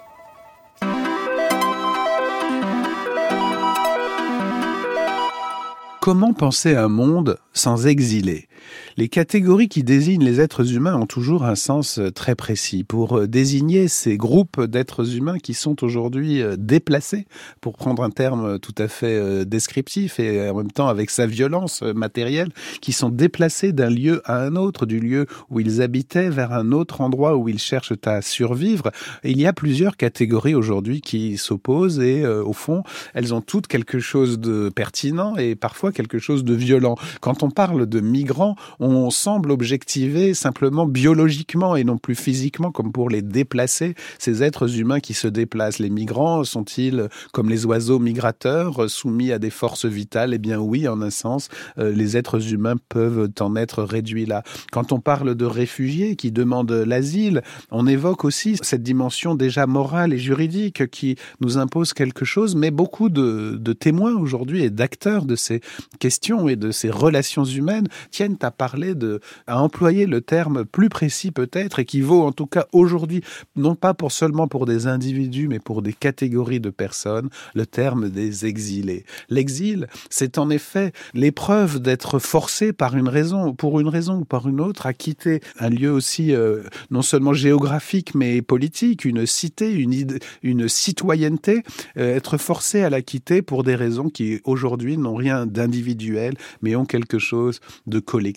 [6.01, 8.48] Comment penser un monde sans exilés
[8.97, 12.85] les catégories qui désignent les êtres humains ont toujours un sens euh, très précis.
[12.85, 17.27] Pour euh, désigner ces groupes d'êtres humains qui sont aujourd'hui euh, déplacés,
[17.61, 21.83] pour prendre un terme tout à fait descriptif et en même temps avec sa violence
[21.83, 22.51] matérielle,
[22.81, 26.73] qui sont déplacés d'un lieu à un autre, du lieu où ils habitaient vers un
[26.73, 28.91] autre endroit où ils cherchent à survivre.
[29.25, 32.83] il y a plusieurs catégories aujourd'hui qui s'opposent et au fond,
[33.15, 36.97] elles ont toutes quelque chose de pertinent et parfois quelque chose de violent.
[37.21, 42.92] Quand on parle de migrants, on semble objectiver simplement biologiquement et non plus physiquement comme
[42.92, 45.78] pour les déplacer, ces êtres humains qui se déplacent.
[45.78, 50.34] Les migrants sont-ils comme les oiseaux migrateurs soumis à des forces vitales?
[50.34, 51.48] Eh bien oui, en un sens,
[51.78, 54.42] euh, les êtres humains peuvent en être réduits là.
[54.72, 60.12] Quand on parle de réfugiés qui demandent l'asile, on évoque aussi cette dimension déjà morale
[60.12, 65.24] et juridique qui nous impose quelque chose, mais beaucoup de, de témoins aujourd'hui et d'acteurs
[65.24, 65.61] de ces
[65.98, 70.88] questions et de ces relations humaines tiennent à parler de, à employer le terme plus
[70.88, 73.22] précis peut-être et qui vaut en tout cas aujourd'hui,
[73.57, 78.09] non pas pour seulement pour des individus, mais pour des catégories de personnes, le terme
[78.09, 79.05] des exilés.
[79.28, 84.49] L'exil, c'est en effet l'épreuve d'être forcé par une raison, pour une raison ou par
[84.49, 89.72] une autre, à quitter un lieu aussi euh, non seulement géographique mais politique, une cité,
[89.72, 91.62] une, citoyenneté,
[91.97, 96.76] euh, être forcé à la quitter pour des raisons qui aujourd'hui n'ont rien d'individuel, mais
[96.76, 98.30] ont quelque chose de collectif.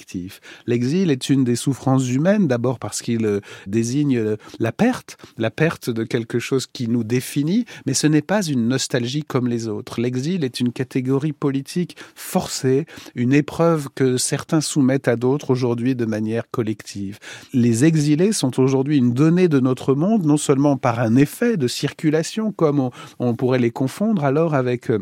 [0.68, 5.52] L'exil est une des souffrances humaines, d'abord parce qu'il euh, désigne euh, la perte, la
[5.52, 9.68] perte de quelque chose qui nous définit, mais ce n'est pas une nostalgie comme les
[9.68, 10.02] autres.
[10.02, 12.86] L'exil est une catégorie politique forcée,
[13.16, 17.20] une épreuve que certains soumettent à d'autres aujourd'hui de manière collective.
[17.54, 21.68] Les exilés sont aujourd'hui une donnée de notre monde, non seulement par un effet de
[21.68, 22.90] circulation, comme
[23.20, 25.00] on, pourrait les confondre alors avec euh,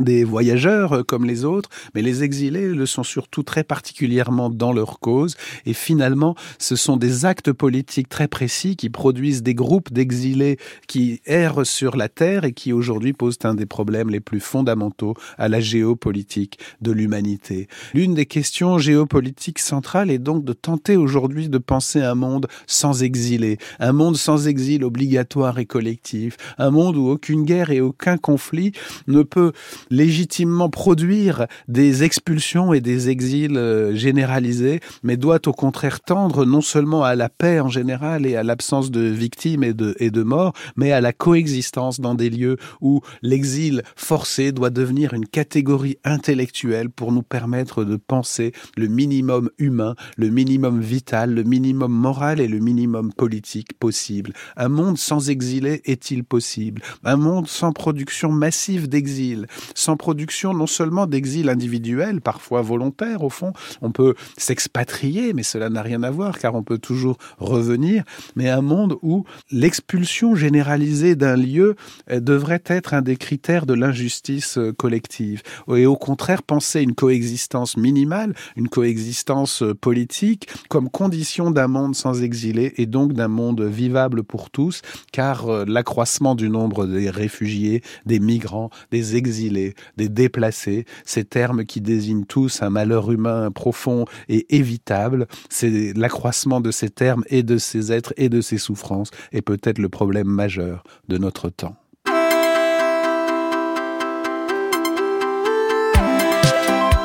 [0.00, 4.72] des voyageurs euh, comme les autres, mais les exilés le sont surtout très particulièrement dans
[4.72, 5.36] leur cause.
[5.64, 11.20] Et finalement, ce sont des actes politiques très précis qui produisent des groupes d'exilés qui
[11.26, 15.48] errent sur la terre et qui aujourd'hui posent un des problèmes les plus fondamentaux à
[15.48, 17.68] la géopolitique de l'humanité.
[17.94, 23.02] L'une des questions géopolitiques centrales est donc de tenter aujourd'hui de penser un monde sans
[23.02, 28.16] exilés, un monde sans exil obligatoire et collectif, un monde où aucune guerre et aucun
[28.16, 28.72] conflit
[29.06, 29.52] ne peut
[29.90, 36.60] légitimement produire des expulsions et des exils euh, généralisés, mais doit au contraire tendre non
[36.60, 40.22] seulement à la paix en général et à l'absence de victimes et de, et de
[40.22, 45.98] morts, mais à la coexistence dans des lieux où l'exil forcé doit devenir une catégorie
[46.04, 52.40] intellectuelle pour nous permettre de penser le minimum humain, le minimum vital, le minimum moral
[52.40, 54.32] et le minimum politique possible.
[54.56, 56.82] Un monde sans exilés est-il possible?
[57.04, 59.46] Un monde sans production massive d'exil,
[59.76, 63.52] sans production non seulement d'exil individuel, parfois volontaire au fond,
[63.82, 68.02] on peut s'expatrier, mais cela n'a rien à voir car on peut toujours revenir,
[68.34, 71.76] mais un monde où l'expulsion généralisée d'un lieu
[72.10, 75.42] euh, devrait être un des critères de l'injustice euh, collective.
[75.74, 81.94] Et au contraire, penser une coexistence minimale, une coexistence euh, politique, comme condition d'un monde
[81.94, 87.82] sans exilés et donc d'un monde vivable pour tous, car l'accroissement du nombre des réfugiés,
[88.06, 89.65] des migrants, des exilés,
[89.96, 95.26] des, déplacés, ces termes qui désignent tous un malheur humain profond et évitable.
[95.48, 99.78] C'est l'accroissement de ces termes et de ces êtres et de ces souffrances est peut-être
[99.78, 101.76] le problème majeur de notre temps.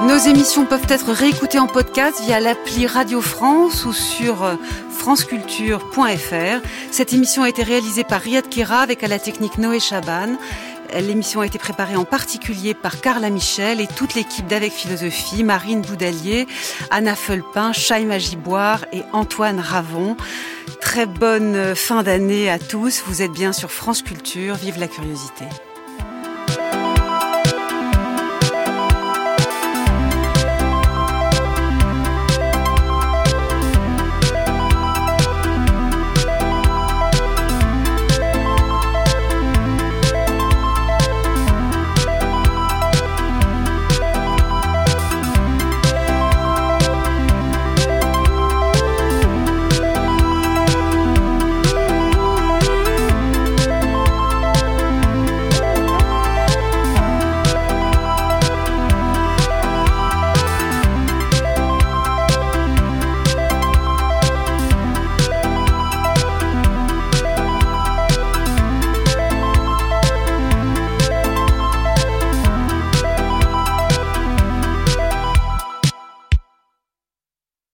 [0.07, 4.55] Nos émissions peuvent être réécoutées en podcast via l'appli Radio France ou sur euh,
[4.89, 6.67] franceculture.fr.
[6.91, 10.37] Cette émission a été réalisée par Riyad Kera avec à la technique Noé Chaban.
[10.99, 15.81] L'émission a été préparée en particulier par Carla Michel et toute l'équipe d'Avec Philosophie, Marine
[15.81, 16.47] Boudalier,
[16.89, 20.17] Anna Felpin, Chaim Giboire et Antoine Ravon.
[20.81, 23.03] Très bonne fin d'année à tous.
[23.05, 24.55] Vous êtes bien sur France Culture.
[24.55, 25.45] Vive la curiosité.